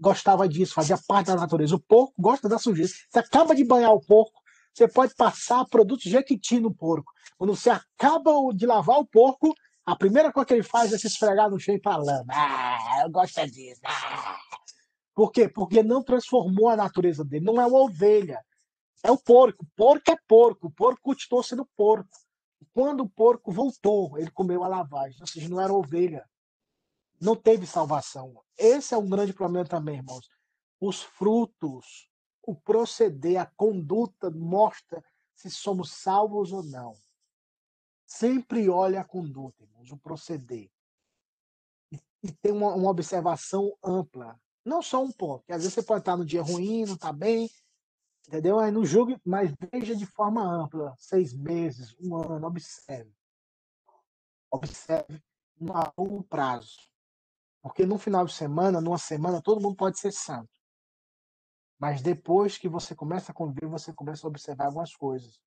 [0.00, 1.76] gostava disso, fazia parte da natureza.
[1.76, 2.90] O porco gosta da sujeira.
[2.90, 4.40] Você acaba de banhar o porco,
[4.72, 7.12] você pode passar produto jequiti no porco.
[7.36, 9.52] Quando você acaba de lavar o porco,
[9.89, 13.11] a primeira coisa que ele faz é se esfregar no chão e falando: Ah, eu
[13.11, 13.80] gosto disso.
[13.86, 14.39] Ah.
[15.14, 15.49] Por quê?
[15.49, 17.47] Porque não transformou a natureza dele.
[17.47, 18.45] Não é uma ovelha.
[19.03, 19.66] É o porco.
[19.74, 20.70] Porco é porco.
[20.72, 22.11] Porco continuou sendo porco.
[22.74, 25.18] Quando o porco voltou, ele comeu a lavagem.
[25.22, 26.28] Ou seja, não era ovelha.
[27.18, 28.45] Não teve salvação.
[28.59, 30.28] Esse é um grande problema também, irmãos.
[30.78, 32.11] Os frutos,
[32.43, 35.03] o proceder, a conduta mostra
[35.34, 36.95] se somos salvos ou não.
[38.09, 40.70] Sempre olhe a conduta, irmãos, o proceder.
[41.92, 44.40] E, e tem uma, uma observação ampla.
[44.64, 45.40] Não só um ponto.
[45.40, 47.50] Porque às vezes você pode estar no dia ruim, não está bem,
[48.26, 48.59] entendeu?
[48.59, 50.94] Aí não julgue, mas veja de forma ampla.
[50.96, 53.12] Seis meses, um ano, observe.
[54.50, 55.22] Observe
[55.74, 56.78] a longo prazo.
[57.61, 60.48] Porque no final de semana, numa semana, todo mundo pode ser santo.
[61.78, 65.38] Mas depois que você começa a conviver, você começa a observar algumas coisas.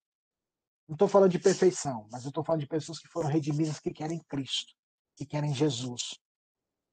[0.92, 3.92] Não estou falando de perfeição, mas eu estou falando de pessoas que foram redimidas, que
[3.92, 4.74] querem Cristo,
[5.16, 6.20] que querem Jesus,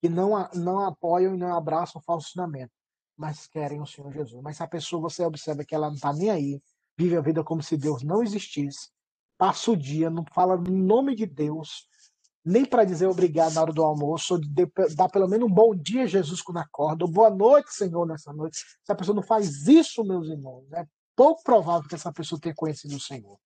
[0.01, 2.71] que não, não apoiam e não abraçam o falso ensinamento,
[3.17, 4.41] mas querem o Senhor Jesus.
[4.41, 6.63] Mas a pessoa você observa que ela não está nem aí,
[6.97, 8.89] vive a vida como se Deus não existisse,
[9.37, 11.89] passa o dia, não fala no nome de Deus,
[12.45, 15.75] nem para dizer obrigado na hora do almoço, ou de dar pelo menos um bom
[15.75, 18.59] dia, Jesus, quando acorda, ou boa noite, Senhor, nessa noite.
[18.59, 20.87] Se a pessoa não faz isso, meus irmãos, é
[21.17, 23.37] pouco provável que essa pessoa tenha conhecido o Senhor.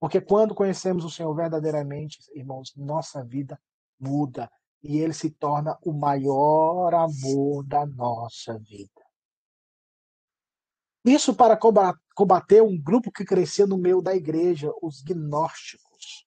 [0.00, 3.60] Porque quando conhecemos o Senhor verdadeiramente, irmãos, nossa vida
[3.98, 4.50] muda
[4.82, 9.04] e ele se torna o maior amor da nossa vida.
[11.04, 11.58] Isso para
[12.14, 16.26] combater um grupo que crescia no meio da igreja, os gnósticos.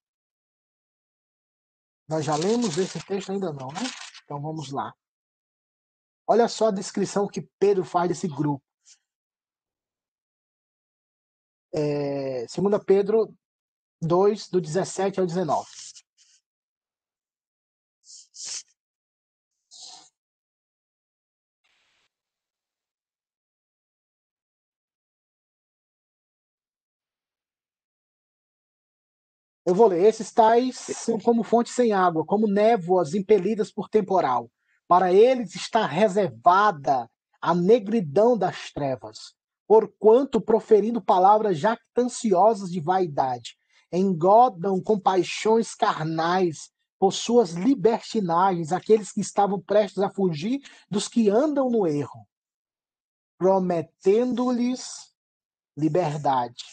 [2.07, 3.81] Nós já lemos esse texto ainda não, né?
[4.23, 4.93] Então vamos lá.
[6.27, 8.63] Olha só a descrição que Pedro faz desse grupo.
[11.73, 13.33] É, 2 Pedro
[14.01, 15.67] 2, do 17 ao 19.
[29.65, 30.03] Eu vou ler.
[30.03, 34.49] Esses tais são como fontes sem água, como névoas impelidas por temporal.
[34.87, 39.33] Para eles está reservada a negridão das trevas,
[39.67, 43.55] porquanto proferindo palavras jactanciosas de vaidade,
[43.91, 51.29] engodam com paixões carnais por suas libertinagens aqueles que estavam prestes a fugir dos que
[51.29, 52.27] andam no erro,
[53.37, 55.11] prometendo-lhes
[55.75, 56.63] liberdade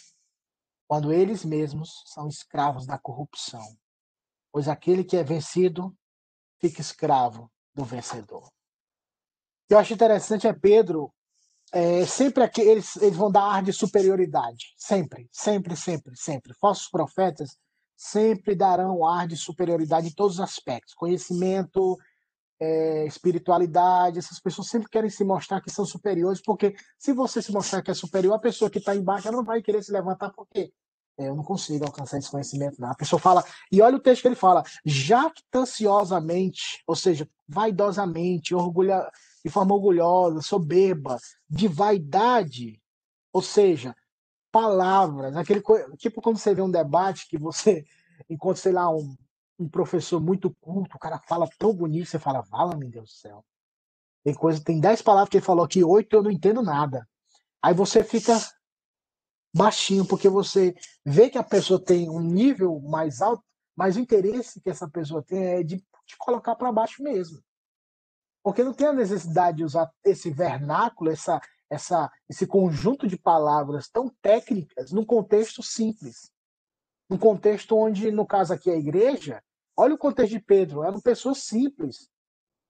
[0.89, 3.63] quando eles mesmos são escravos da corrupção.
[4.51, 5.95] Pois aquele que é vencido
[6.59, 8.51] fica escravo do vencedor.
[9.69, 11.13] Eu acho interessante é Pedro,
[11.73, 14.75] é, sempre aqui, eles, eles vão dar ar de superioridade.
[14.77, 16.55] Sempre, sempre, sempre, sempre.
[16.61, 17.57] Falsos profetas
[17.97, 20.95] sempre darão ar de superioridade em todos os aspectos.
[20.95, 21.99] Conhecimento,
[22.61, 27.53] é, espiritualidade, essas pessoas sempre querem se mostrar que são superiores, porque se você se
[27.53, 30.73] mostrar que é superior, a pessoa que está embaixo não vai querer se levantar, porque
[31.19, 32.81] é, eu não consigo alcançar esse conhecimento.
[32.81, 32.91] Não.
[32.91, 39.11] A pessoa fala, e olha o texto que ele fala, jactanciosamente, ou seja, vaidosamente, orgulha,
[39.45, 41.19] de forma orgulhosa, soberba,
[41.49, 42.81] de vaidade,
[43.33, 43.95] ou seja,
[44.51, 45.63] palavras, aquele
[45.97, 47.85] tipo quando você vê um debate que você
[48.29, 49.17] encontra, sei lá, um,
[49.59, 53.17] um professor muito culto, o cara fala tão bonito, você fala, vala, meu Deus do
[53.17, 53.45] céu.
[54.25, 57.09] Tem coisa, tem dez palavras que ele falou aqui, oito eu não entendo nada.
[57.63, 58.39] Aí você fica
[59.55, 60.75] baixinho, porque você
[61.05, 63.43] vê que a pessoa tem um nível mais alto,
[63.77, 67.43] mas o interesse que essa pessoa tem é de te colocar para baixo mesmo.
[68.43, 73.89] Porque não tem a necessidade de usar esse vernáculo, essa, essa, esse conjunto de palavras
[73.89, 76.31] tão técnicas num contexto simples.
[77.09, 79.43] Num contexto onde, no caso aqui, a igreja,
[79.77, 82.09] olha o contexto de Pedro, eram pessoas simples.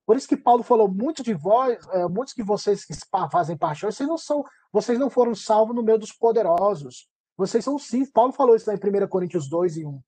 [0.06, 2.94] Por isso que Paulo falou, muitos de vós, é, muitos de vocês que
[3.30, 4.42] fazem parte, vocês não são,
[4.72, 7.08] vocês não foram salvos no meio dos poderosos.
[7.36, 8.10] Vocês são simples.
[8.10, 10.00] Paulo falou isso lá em 1 Coríntios 2 e 1.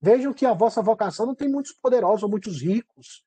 [0.00, 3.24] Vejam que a vossa vocação não tem muitos poderosos ou muitos ricos.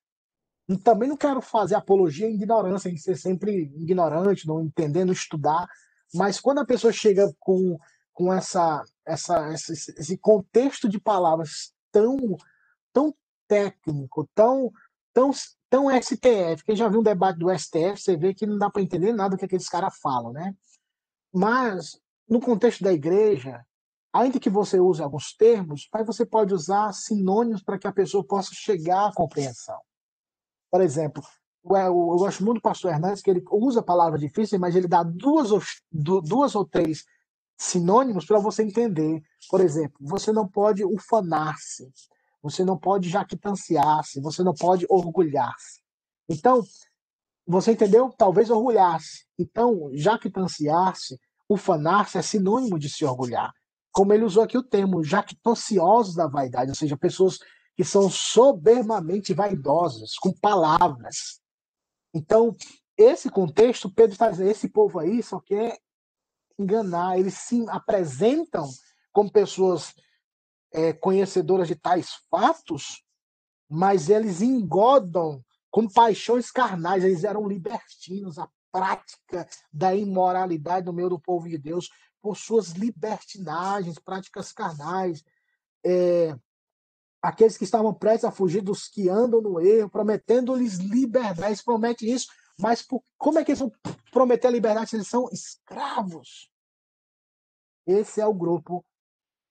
[0.78, 5.68] Também não quero fazer apologia à ignorância, em ser sempre ignorante, não entender, não estudar.
[6.14, 7.78] Mas quando a pessoa chega com,
[8.14, 12.18] com essa, essa, esse, esse contexto de palavras tão,
[12.94, 13.14] tão
[13.48, 14.72] técnico, tão,
[15.14, 15.32] tão,
[15.70, 18.82] tão STF, quem já viu um debate do STF, você vê que não dá para
[18.82, 20.56] entender nada do que aqueles caras falam, né?
[21.34, 23.66] Mas, no contexto da igreja,
[24.14, 28.24] ainda que você use alguns termos, mas você pode usar sinônimos para que a pessoa
[28.24, 29.80] possa chegar à compreensão.
[30.72, 31.22] Por exemplo,
[31.64, 35.52] eu gosto muito do pastor Hernandes, que ele usa palavras difíceis, mas ele dá duas
[35.52, 35.62] ou,
[35.92, 37.04] duas ou três
[37.58, 39.22] sinônimos para você entender.
[39.50, 41.92] Por exemplo, você não pode ufanar-se,
[42.42, 45.82] você não pode jactanciar-se, você não pode orgulhar-se.
[46.28, 46.64] Então,
[47.46, 48.10] você entendeu?
[48.18, 49.26] Talvez orgulhar-se.
[49.38, 51.20] Então, jactanciar-se,
[51.50, 53.52] ufanar-se é sinônimo de se orgulhar.
[53.92, 57.38] Como ele usou aqui o termo, jactanciosos da vaidade, ou seja, pessoas
[57.82, 61.42] que são soberbamente vaidosas, com palavras.
[62.14, 62.56] Então,
[62.96, 65.80] esse contexto, Pedro está dizendo, esse povo aí só quer
[66.60, 68.70] enganar, eles se apresentam
[69.12, 69.96] como pessoas
[70.72, 73.04] é, conhecedoras de tais fatos,
[73.68, 81.10] mas eles engodam com paixões carnais, eles eram libertinos, a prática da imoralidade no meio
[81.10, 81.90] do povo de Deus,
[82.22, 85.24] por suas libertinagens, práticas carnais.
[85.84, 86.38] É,
[87.22, 91.50] aqueles que estavam prestes a fugir dos que andam no erro, prometendo-lhes liberdade.
[91.50, 92.28] Eles prometem isso,
[92.60, 93.72] mas por, como é que eles vão
[94.12, 96.50] prometer a liberdade se eles são escravos?
[97.86, 98.84] Esse é o grupo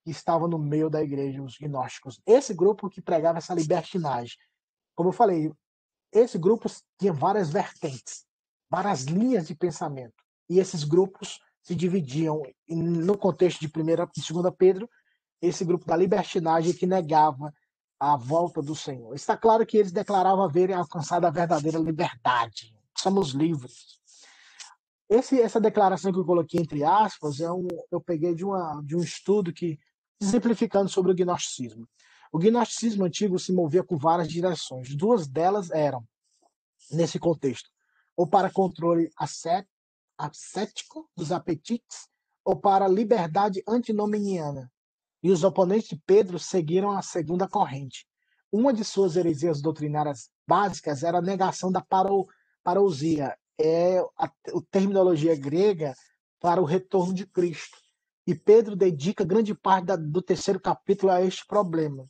[0.04, 2.20] que estava no meio da igreja, os gnósticos.
[2.26, 4.36] Esse grupo que pregava essa libertinagem.
[4.94, 5.52] Como eu falei,
[6.12, 6.68] esse grupo
[6.98, 8.26] tinha várias vertentes,
[8.68, 10.14] várias linhas de pensamento.
[10.48, 14.88] E esses grupos se dividiam no contexto de primeira e segunda Pedro,
[15.40, 17.52] esse grupo da libertinagem que negava
[18.00, 19.14] a volta do Senhor.
[19.14, 22.74] Está claro que eles declaravam haverem alcançado a verdadeira liberdade.
[22.96, 24.00] Somos livres.
[25.06, 28.96] Esse, essa declaração que eu coloquei entre aspas é um, eu peguei de, uma, de
[28.96, 29.78] um estudo que
[30.20, 31.86] exemplificando sobre o gnosticismo.
[32.32, 34.94] O gnosticismo antigo se movia com várias direções.
[34.94, 36.06] Duas delas eram,
[36.90, 37.68] nesse contexto,
[38.16, 39.10] ou para controle
[40.16, 42.08] ascético dos apetites,
[42.44, 44.70] ou para liberdade antinominiana.
[45.22, 48.06] E os oponentes de Pedro seguiram a segunda corrente.
[48.50, 52.28] Uma de suas heresias doutrinárias básicas era a negação da parou,
[52.64, 54.30] parousia, é a, a
[54.70, 55.94] terminologia grega
[56.40, 57.76] para o retorno de Cristo.
[58.26, 62.08] E Pedro dedica grande parte da, do terceiro capítulo a este problema.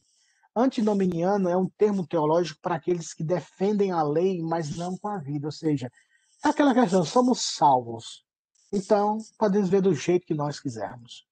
[0.54, 5.18] Antinominiano é um termo teológico para aqueles que defendem a lei, mas não com a
[5.18, 5.46] vida.
[5.48, 5.90] Ou seja,
[6.44, 8.24] é aquela questão: somos salvos.
[8.72, 11.26] Então, podemos ver do jeito que nós quisermos.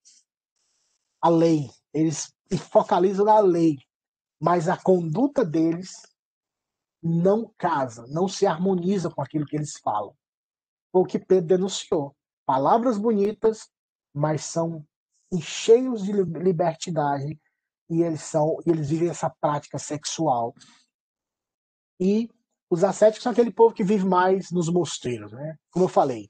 [1.21, 2.33] A lei, eles
[2.71, 3.77] focalizam na lei,
[4.39, 6.01] mas a conduta deles
[7.01, 10.15] não casa, não se harmoniza com aquilo que eles falam.
[10.91, 12.15] O que Pedro denunciou.
[12.45, 13.69] Palavras bonitas,
[14.13, 14.85] mas são
[15.39, 17.39] cheios de libertinagem
[17.89, 20.53] e eles são eles vivem essa prática sexual.
[21.99, 22.29] E
[22.69, 25.57] os ascéticos são aquele povo que vive mais nos mosteiros, né?
[25.71, 26.29] Como eu falei.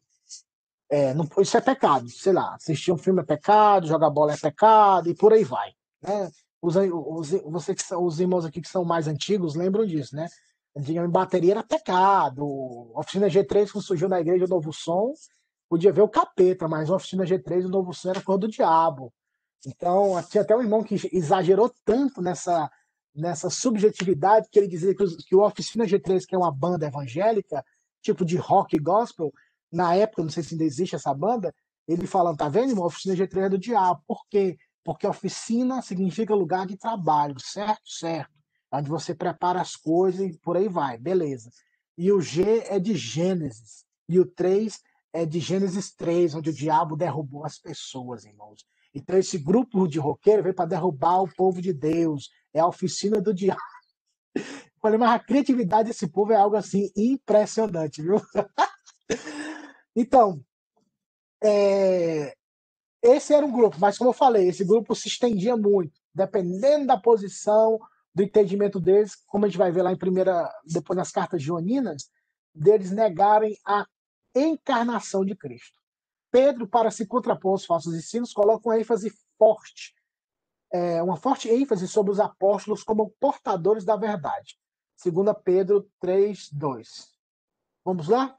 [0.90, 4.38] É, não, isso é pecado, sei lá, assistir um filme é pecado, jogar bola é
[4.38, 5.72] pecado e por aí vai.
[6.02, 6.32] Né?
[6.62, 10.28] Os, os, você que são, os irmãos aqui que são mais antigos lembram disso, né?
[10.76, 12.44] Antigamente bateria era pecado,
[12.96, 15.14] oficina G3 quando surgiu na igreja Novo Som,
[15.70, 19.14] podia ver o capeta, mas oficina G3 o Novo Som era cor do diabo.
[19.66, 22.70] Então, tinha até um irmão que exagerou tanto nessa,
[23.14, 27.64] nessa subjetividade que ele dizia que, que o Oficina G3, que é uma banda evangélica,
[28.02, 29.34] tipo de rock gospel,
[29.72, 31.53] na época, não sei se ainda existe essa banda,
[31.88, 32.86] ele falando, tá vendo, irmão?
[32.86, 34.03] Oficina G3 é do diabo.
[34.07, 34.57] Por quê?
[34.84, 37.82] Porque oficina significa lugar de trabalho, certo?
[37.86, 38.32] Certo.
[38.72, 41.49] Onde você prepara as coisas e por aí vai, beleza.
[41.97, 43.86] E o G é de Gênesis.
[44.07, 44.80] E o 3
[45.11, 48.65] é de Gênesis 3, onde o diabo derrubou as pessoas, irmãos.
[48.93, 52.30] Então, esse grupo de roqueiro veio para derrubar o povo de Deus.
[52.53, 53.59] É a oficina do diabo.
[54.82, 58.22] Falei, mas a criatividade desse povo é algo assim impressionante, viu?
[60.02, 60.43] então,
[61.43, 62.34] é...
[63.02, 66.97] esse era um grupo, mas como eu falei, esse grupo se estendia muito, dependendo da
[66.97, 67.80] posição,
[68.14, 72.10] do entendimento deles, como a gente vai ver lá em primeira, depois nas cartas joaninas,
[72.54, 73.86] deles negarem a
[74.36, 75.80] encarnação de Cristo.
[76.32, 79.93] Pedro, para se contrapor aos falsos ensinos, coloca uma ênfase forte,
[80.72, 84.58] é, uma forte ênfase sobre os apóstolos como portadores da verdade.
[85.04, 87.12] 2 Pedro 3, 2.
[87.84, 88.39] Vamos lá?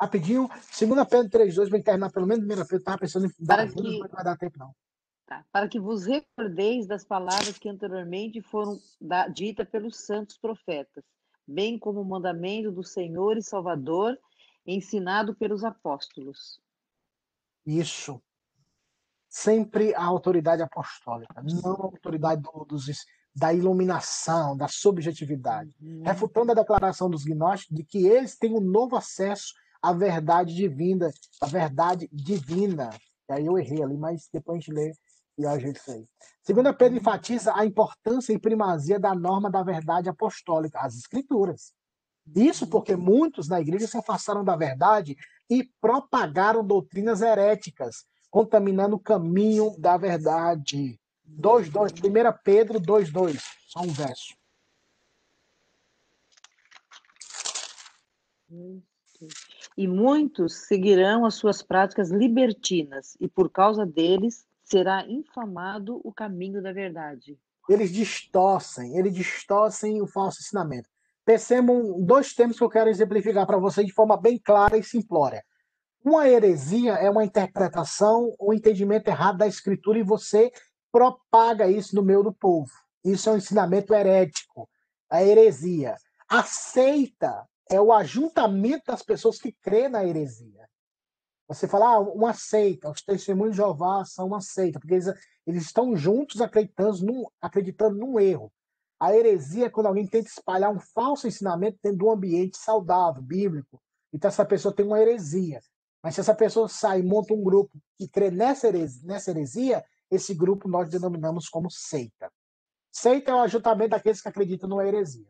[0.00, 0.48] Rapidinho.
[0.48, 2.76] 2 Pedro 3, 2, para terminar pelo menos 1 Pedro.
[2.76, 3.82] Estava pensando em dar para que...
[3.82, 4.74] não vai dar tempo, não.
[5.26, 5.44] Tá.
[5.52, 8.78] Para que vos recordeis das palavras que anteriormente foram
[9.34, 11.04] ditas pelos santos profetas,
[11.46, 14.18] bem como o mandamento do Senhor e Salvador
[14.66, 16.60] ensinado pelos apóstolos.
[17.66, 18.22] Isso.
[19.28, 22.86] Sempre a autoridade apostólica, não a autoridade do, dos,
[23.34, 25.74] da iluminação, da subjetividade.
[25.80, 26.02] Uhum.
[26.02, 29.52] Refutando a declaração dos gnósticos de que eles têm um novo acesso
[29.82, 32.90] à verdade divina, à verdade divina.
[33.28, 34.92] E aí eu errei ali, mas depois a gente lê
[35.36, 36.06] e ajeita isso aí.
[36.42, 41.72] Segunda Pedro enfatiza a importância e primazia da norma da verdade apostólica, as escrituras.
[42.34, 45.16] Isso porque muitos na igreja se afastaram da verdade
[45.48, 51.00] e propagaram doutrinas heréticas, contaminando o caminho da verdade.
[51.24, 54.36] 2:2, 1 Pedro 2:2, só um verso.
[59.78, 66.60] E muitos seguirão as suas práticas libertinas, e por causa deles será infamado o caminho
[66.60, 67.38] da verdade.
[67.68, 70.88] Eles distorcem, eles distorcem o falso ensinamento
[71.28, 75.44] percebam dois termos que eu quero exemplificar para vocês de forma bem clara e simplória.
[76.02, 80.50] Uma heresia é uma interpretação ou um entendimento errado da escritura e você
[80.90, 82.70] propaga isso no meio do povo.
[83.04, 84.70] Isso é um ensinamento herético.
[85.10, 85.96] a heresia.
[86.30, 90.68] A seita é o ajuntamento das pessoas que crê na heresia.
[91.48, 95.06] Você fala, ah, uma seita, os testemunhos de Jeová são uma seita, porque eles,
[95.46, 98.52] eles estão juntos acreditando num, acreditando num erro.
[99.00, 103.22] A heresia é quando alguém tenta espalhar um falso ensinamento dentro de um ambiente saudável,
[103.22, 103.80] bíblico.
[104.12, 105.60] Então essa pessoa tem uma heresia.
[106.02, 109.84] Mas se essa pessoa sai e monta um grupo que crê nessa heresia, nessa heresia,
[110.10, 112.30] esse grupo nós denominamos como seita.
[112.92, 115.28] Seita é o ajuntamento daqueles que acreditam numa heresia.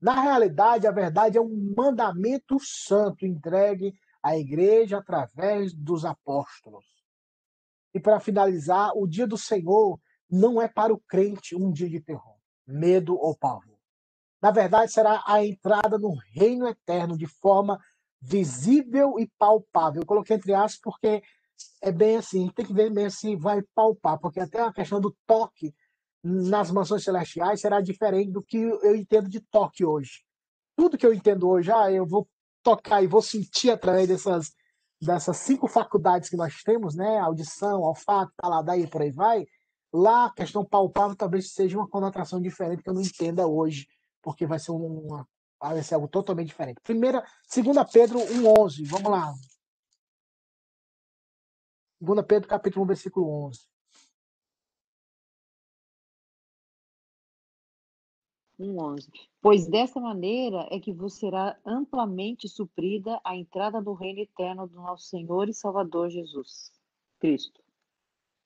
[0.00, 3.92] Na realidade, a verdade é um mandamento santo entregue
[4.22, 6.84] à igreja através dos apóstolos.
[7.92, 12.00] E para finalizar, o dia do Senhor não é para o crente um dia de
[12.00, 12.36] terror,
[12.66, 13.78] medo ou pavor.
[14.40, 17.78] Na verdade, será a entrada no reino eterno de forma
[18.20, 20.00] visível e palpável.
[20.00, 21.22] Eu coloquei entre aspas porque
[21.82, 25.14] é bem assim, tem que ver bem se vai palpar, porque até a questão do
[25.26, 25.74] toque
[26.22, 30.22] nas mansões celestiais será diferente do que eu entendo de toque hoje.
[30.76, 32.28] Tudo que eu entendo hoje, ah, eu vou
[32.62, 34.52] tocar e vou sentir através dessas,
[35.00, 37.18] dessas cinco faculdades que nós temos, né?
[37.18, 39.46] Audição, olfato, paladar e por aí vai.
[39.92, 43.86] Lá, a questão palpável talvez seja uma conotação diferente que eu não entenda hoje,
[44.22, 45.26] porque vai ser uma,
[45.60, 46.80] vai ser algo totalmente diferente.
[46.82, 48.84] Primeira, segunda Pedro 1:11.
[48.84, 49.32] Vamos lá.
[51.98, 53.60] Segunda Pedro capítulo 1, versículo 11.
[58.60, 59.08] 1,11.
[59.40, 64.76] Pois dessa maneira é que vos será amplamente suprida a entrada do reino eterno do
[64.76, 66.70] nosso Senhor e Salvador Jesus
[67.18, 67.62] Cristo.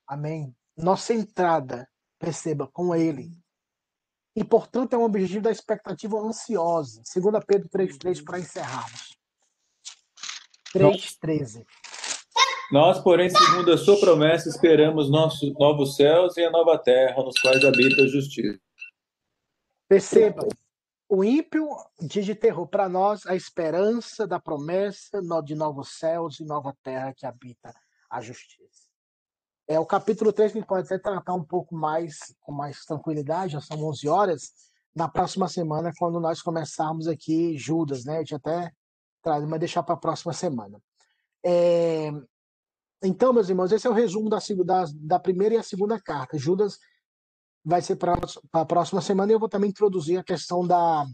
[0.07, 0.55] Amém.
[0.77, 1.89] Nossa entrada,
[2.19, 3.31] perceba, com Ele.
[4.37, 7.03] E, portanto, é um objetivo da expectativa ansiosa.
[7.15, 9.17] 2 Pedro 3,3 para encerrarmos.
[10.75, 11.65] 3,13.
[12.73, 17.39] Nós, porém, segundo a sua promessa, esperamos nossos novos céus e a nova terra, nos
[17.41, 18.64] quais habita a justiça.
[19.95, 20.49] Perceba,
[21.09, 21.69] o ímpio
[22.01, 27.15] diz de terror para nós a esperança da promessa de novos céus e nova terra
[27.15, 27.73] que habita
[28.11, 28.89] a justiça.
[29.69, 32.85] É o capítulo 3 que a gente pode até tratar um pouco mais com mais
[32.85, 34.53] tranquilidade, já são 11 horas,
[34.97, 38.17] na próxima semana, quando nós começarmos aqui Judas, né?
[38.17, 38.73] A gente até
[39.23, 40.83] traz, mas deixar para a próxima semana.
[41.47, 42.11] É...
[43.01, 46.37] Então, meus irmãos, esse é o resumo da, da, da primeira e a segunda carta.
[46.37, 46.81] Judas
[47.65, 48.15] vai ser para
[48.53, 51.07] a próxima semana e eu vou também introduzir a questão da,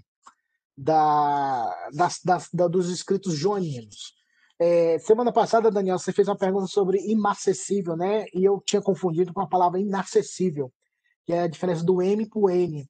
[0.77, 4.15] da, das, das, da dos escritos joaninos.
[4.59, 8.27] É, semana passada, Daniel, você fez uma pergunta sobre inacessível, né?
[8.35, 10.71] E eu tinha confundido com a palavra inacessível,
[11.25, 12.87] que é a diferença do M para o N.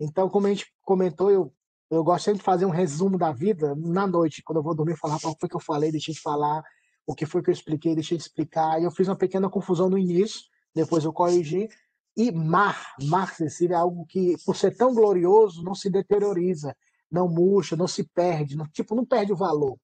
[0.00, 1.54] Então, como a gente comentou, eu,
[1.90, 4.96] eu gosto sempre de fazer um resumo da vida na noite, quando eu vou dormir,
[4.96, 6.60] falar o que foi que eu falei, deixei de falar,
[7.06, 8.80] o que foi que eu expliquei, deixei de explicar.
[8.80, 10.40] E eu fiz uma pequena confusão no início,
[10.74, 11.68] depois eu corrigi,
[12.16, 16.76] e mar, mar acessível é algo que, por ser tão glorioso, não se deterioriza,
[17.10, 19.78] não murcha, não se perde, não, tipo, não perde o valor.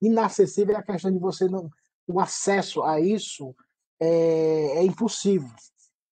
[0.00, 1.70] Inacessível é a questão de você não.
[2.06, 3.54] O acesso a isso
[4.00, 5.50] é, é impossível.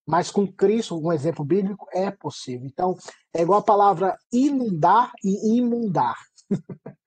[0.07, 2.67] Mas com Cristo, um exemplo bíblico, é possível.
[2.67, 2.97] Então,
[3.35, 6.17] é igual a palavra inundar e imundar.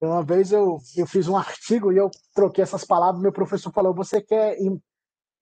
[0.00, 3.92] Uma vez eu, eu fiz um artigo e eu troquei essas palavras, meu professor falou:
[3.92, 4.56] você quer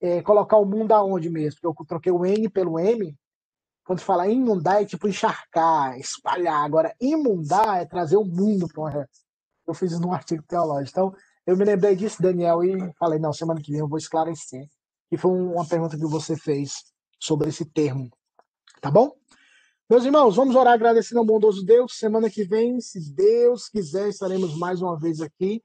[0.01, 1.61] é, colocar o mundo aonde mesmo?
[1.61, 3.17] Porque eu troquei o N pelo M.
[3.85, 6.65] Quando fala inundar, é tipo encharcar, espalhar.
[6.65, 9.09] Agora, imundar é trazer o mundo para uma.
[9.67, 10.91] Eu fiz isso num artigo teológico.
[10.91, 11.15] Então,
[11.47, 14.69] eu me lembrei disso, Daniel, e falei: não, semana que vem eu vou esclarecer.
[15.11, 16.73] E foi uma pergunta que você fez
[17.21, 18.11] sobre esse termo.
[18.81, 19.13] Tá bom?
[19.89, 21.97] Meus irmãos, vamos orar agradecendo ao bondoso Deus.
[21.97, 25.63] Semana que vem, se Deus quiser, estaremos mais uma vez aqui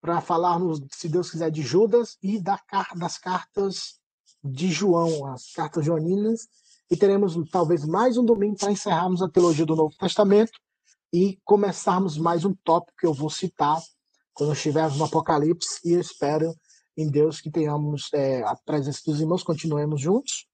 [0.00, 2.58] para falarmos, se Deus quiser, de Judas e da,
[2.96, 4.00] das cartas
[4.42, 6.48] de João, as cartas joaninas,
[6.90, 10.52] e teremos talvez mais um domingo para encerrarmos a teologia do Novo Testamento
[11.12, 13.80] e começarmos mais um tópico que eu vou citar
[14.32, 16.54] quando estivermos no Apocalipse, e eu espero
[16.96, 20.46] em Deus que tenhamos é, a presença dos irmãos, continuemos juntos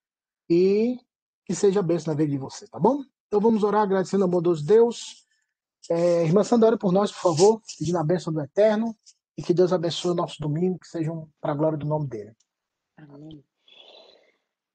[0.48, 0.98] e
[1.44, 3.02] que seja bênção na vida de você, tá bom?
[3.28, 5.24] Então vamos orar agradecendo ao bondoso Deus.
[5.88, 8.96] É, irmã Sandra, ore por nós, por favor, pedindo a bênção do Eterno.
[9.36, 12.32] E que Deus abençoe o nosso domingo, que sejam para a glória do nome dele.
[12.96, 13.44] Amém.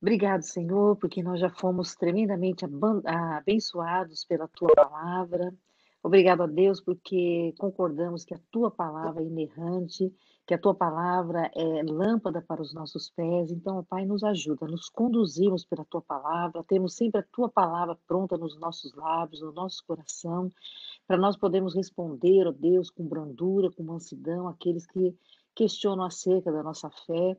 [0.01, 2.66] Obrigado, Senhor, porque nós já fomos tremendamente
[3.05, 5.53] abençoados pela tua palavra.
[6.03, 10.12] Obrigado a Deus, porque concordamos que a tua palavra é inerrante,
[10.47, 13.51] que a tua palavra é lâmpada para os nossos pés.
[13.51, 18.36] Então, Pai, nos ajuda, nos conduzimos pela tua palavra, temos sempre a tua palavra pronta
[18.38, 20.49] nos nossos lábios, no nosso coração
[21.12, 25.14] para nós podermos responder, ó Deus, com brandura, com mansidão, aqueles que
[25.53, 27.36] questionam acerca da nossa fé.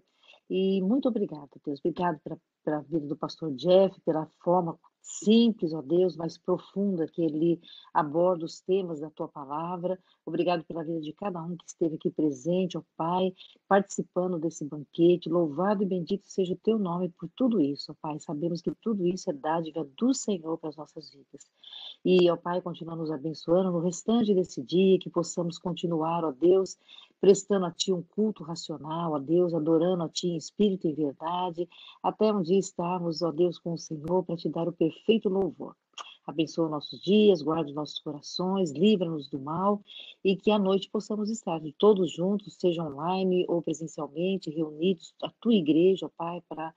[0.50, 1.80] E muito obrigada, Deus.
[1.80, 7.22] Obrigado pela, pela vida do pastor Jeff, pela forma simples, ó Deus, mas profunda, que
[7.22, 7.60] ele
[7.92, 9.98] aborda os temas da tua palavra.
[10.24, 13.34] Obrigado pela vida de cada um que esteve aqui presente, ó Pai,
[13.68, 15.28] participando desse banquete.
[15.28, 18.18] Louvado e bendito seja o teu nome por tudo isso, ó Pai.
[18.20, 21.50] Sabemos que tudo isso é dádiva do Senhor para as nossas vidas.
[22.04, 26.78] E, ó Pai, continua nos abençoando no restante desse dia, que possamos continuar, ó Deus,
[27.22, 31.68] prestando a Ti um culto racional, ó Deus, adorando a Ti em espírito e verdade,
[32.02, 35.76] até um dia estarmos, ó Deus, com o Senhor para Te dar o perfeito louvor.
[36.26, 39.80] Abençoa nossos dias, guarde nossos corações, livra-nos do mal
[40.24, 45.54] e que à noite possamos estar todos juntos, seja online ou presencialmente, reunidos, a tua
[45.54, 46.74] igreja, ó Pai, para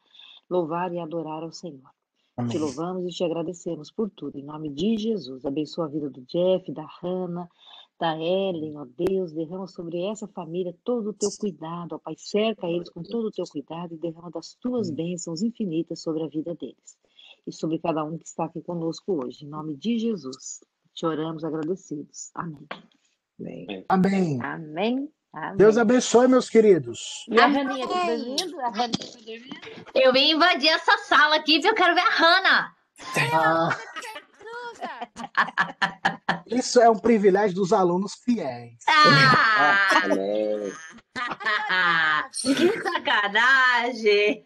[0.47, 1.89] louvar e adorar ao Senhor.
[2.37, 2.51] Amém.
[2.51, 4.37] Te louvamos e te agradecemos por tudo.
[4.37, 7.49] Em nome de Jesus, abençoa a vida do Jeff, da Hannah,
[7.99, 12.67] da Ellen, ó Deus, derrama sobre essa família todo o teu cuidado, ó Pai, cerca
[12.67, 16.53] eles com todo o teu cuidado e derrama das tuas bênçãos infinitas sobre a vida
[16.55, 16.97] deles
[17.47, 19.45] e sobre cada um que está aqui conosco hoje.
[19.45, 20.59] Em nome de Jesus,
[20.93, 22.31] te oramos agradecidos.
[22.33, 22.67] Amém.
[23.39, 23.85] Amém.
[23.89, 24.41] Amém.
[24.41, 25.09] Amém.
[25.33, 25.57] Amém.
[25.57, 27.25] Deus abençoe, meus queridos.
[27.29, 28.59] E a Raninha tá dormindo?
[28.61, 29.55] A Raninha tá dormindo?
[29.93, 32.75] Eu vim invadir essa sala aqui porque eu quero ver a Hannah.
[33.33, 33.77] Ah.
[36.47, 38.77] Isso é um privilégio dos alunos fiéis.
[38.87, 39.89] Ah!
[42.31, 44.45] que sacanagem!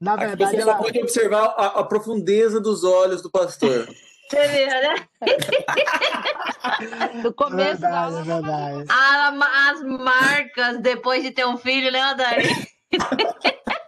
[0.00, 0.76] Na verdade, você ela...
[0.76, 3.86] pode observar a, a, profundeza dos olhos do pastor.
[4.30, 4.94] Você viu, né?
[7.22, 8.22] No começo verdade, da aula.
[8.22, 8.84] verdade.
[8.88, 12.48] As marcas depois de ter um filho, né, Dani?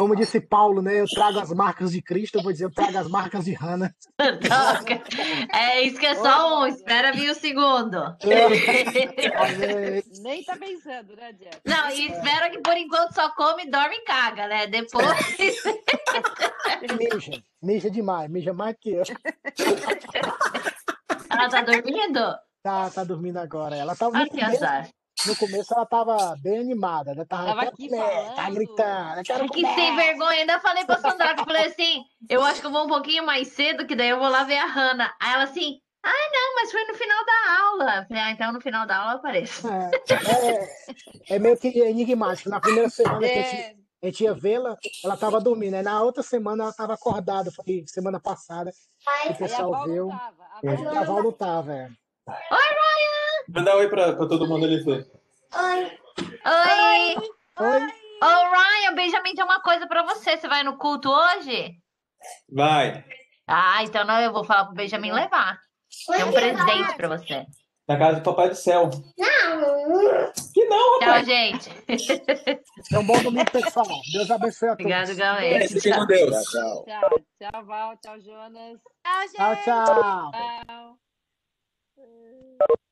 [0.00, 0.98] Como disse Paulo, né?
[0.98, 3.94] Eu trago as marcas de Cristo, eu vou dizer, eu trago as marcas de Hannah.
[5.52, 8.16] É isso que é só um, espera vir o segundo.
[10.22, 11.60] Nem tá pensando, né, Jeff?
[11.66, 14.66] Não, e espera que por enquanto só come, dorme e caga, né?
[14.68, 15.06] Depois.
[16.98, 19.02] mija, mija demais, mija mais que eu.
[21.28, 22.34] Ela tá dormindo?
[22.62, 23.76] Tá, tá dormindo agora.
[23.76, 24.88] Ela tava Ah, que azar.
[25.26, 27.24] No começo ela tava bem animada, né?
[27.24, 28.34] Tava, Tava "Quero aqui comer".
[28.34, 29.74] Tá gritando, "Eu quero Que comer".
[29.74, 32.84] sem vergonha, ainda falei pra Sandra, que eu falei assim, eu acho que eu vou
[32.84, 35.14] um pouquinho mais cedo, que daí eu vou lá ver a Hannah.
[35.20, 38.06] Aí ela assim, ah, não, mas foi no final da aula.
[38.08, 39.68] Falei, ah, então no final da aula eu apareço.
[39.68, 39.90] É,
[41.28, 42.48] é, é meio que enigmático.
[42.48, 45.74] Na primeira semana que a gente, É, a gente ia vê-la, ela tava dormindo.
[45.74, 47.50] Aí na outra semana ela tava acordada.
[47.52, 48.70] Foi semana passada
[49.24, 50.08] que o pessoal viu.
[50.08, 50.44] tava.
[50.54, 50.60] A
[50.94, 51.90] É, a Val não tava, é.
[53.48, 55.06] Manda um oi pra, pra todo mundo ali, Fê.
[55.56, 55.98] Oi!
[56.46, 57.16] Oi?
[58.22, 60.36] Ô, Ryan, o Benjamin tem uma coisa pra você.
[60.36, 61.72] Você vai no culto hoje?
[62.52, 63.04] Vai.
[63.46, 65.58] Ah, então não, eu vou falar pro Benjamin levar.
[66.06, 67.44] Tem um presente pra você.
[67.88, 68.88] Na casa do Papai do Céu.
[69.18, 70.32] Não.
[70.54, 71.26] Que não, Tchau, rapaz.
[71.26, 71.70] gente.
[72.92, 73.86] É um bom domingo, pessoal.
[74.12, 74.84] Deus abençoe a todos.
[74.84, 75.68] Obrigado, É, Galera.
[75.68, 76.44] fiquem com Deus.
[76.44, 78.78] Tchau, tchau, Val, tchau, Jonas.
[79.34, 80.30] Tchau, tchau.
[80.30, 81.09] Tchau.
[82.00, 82.89] Eh...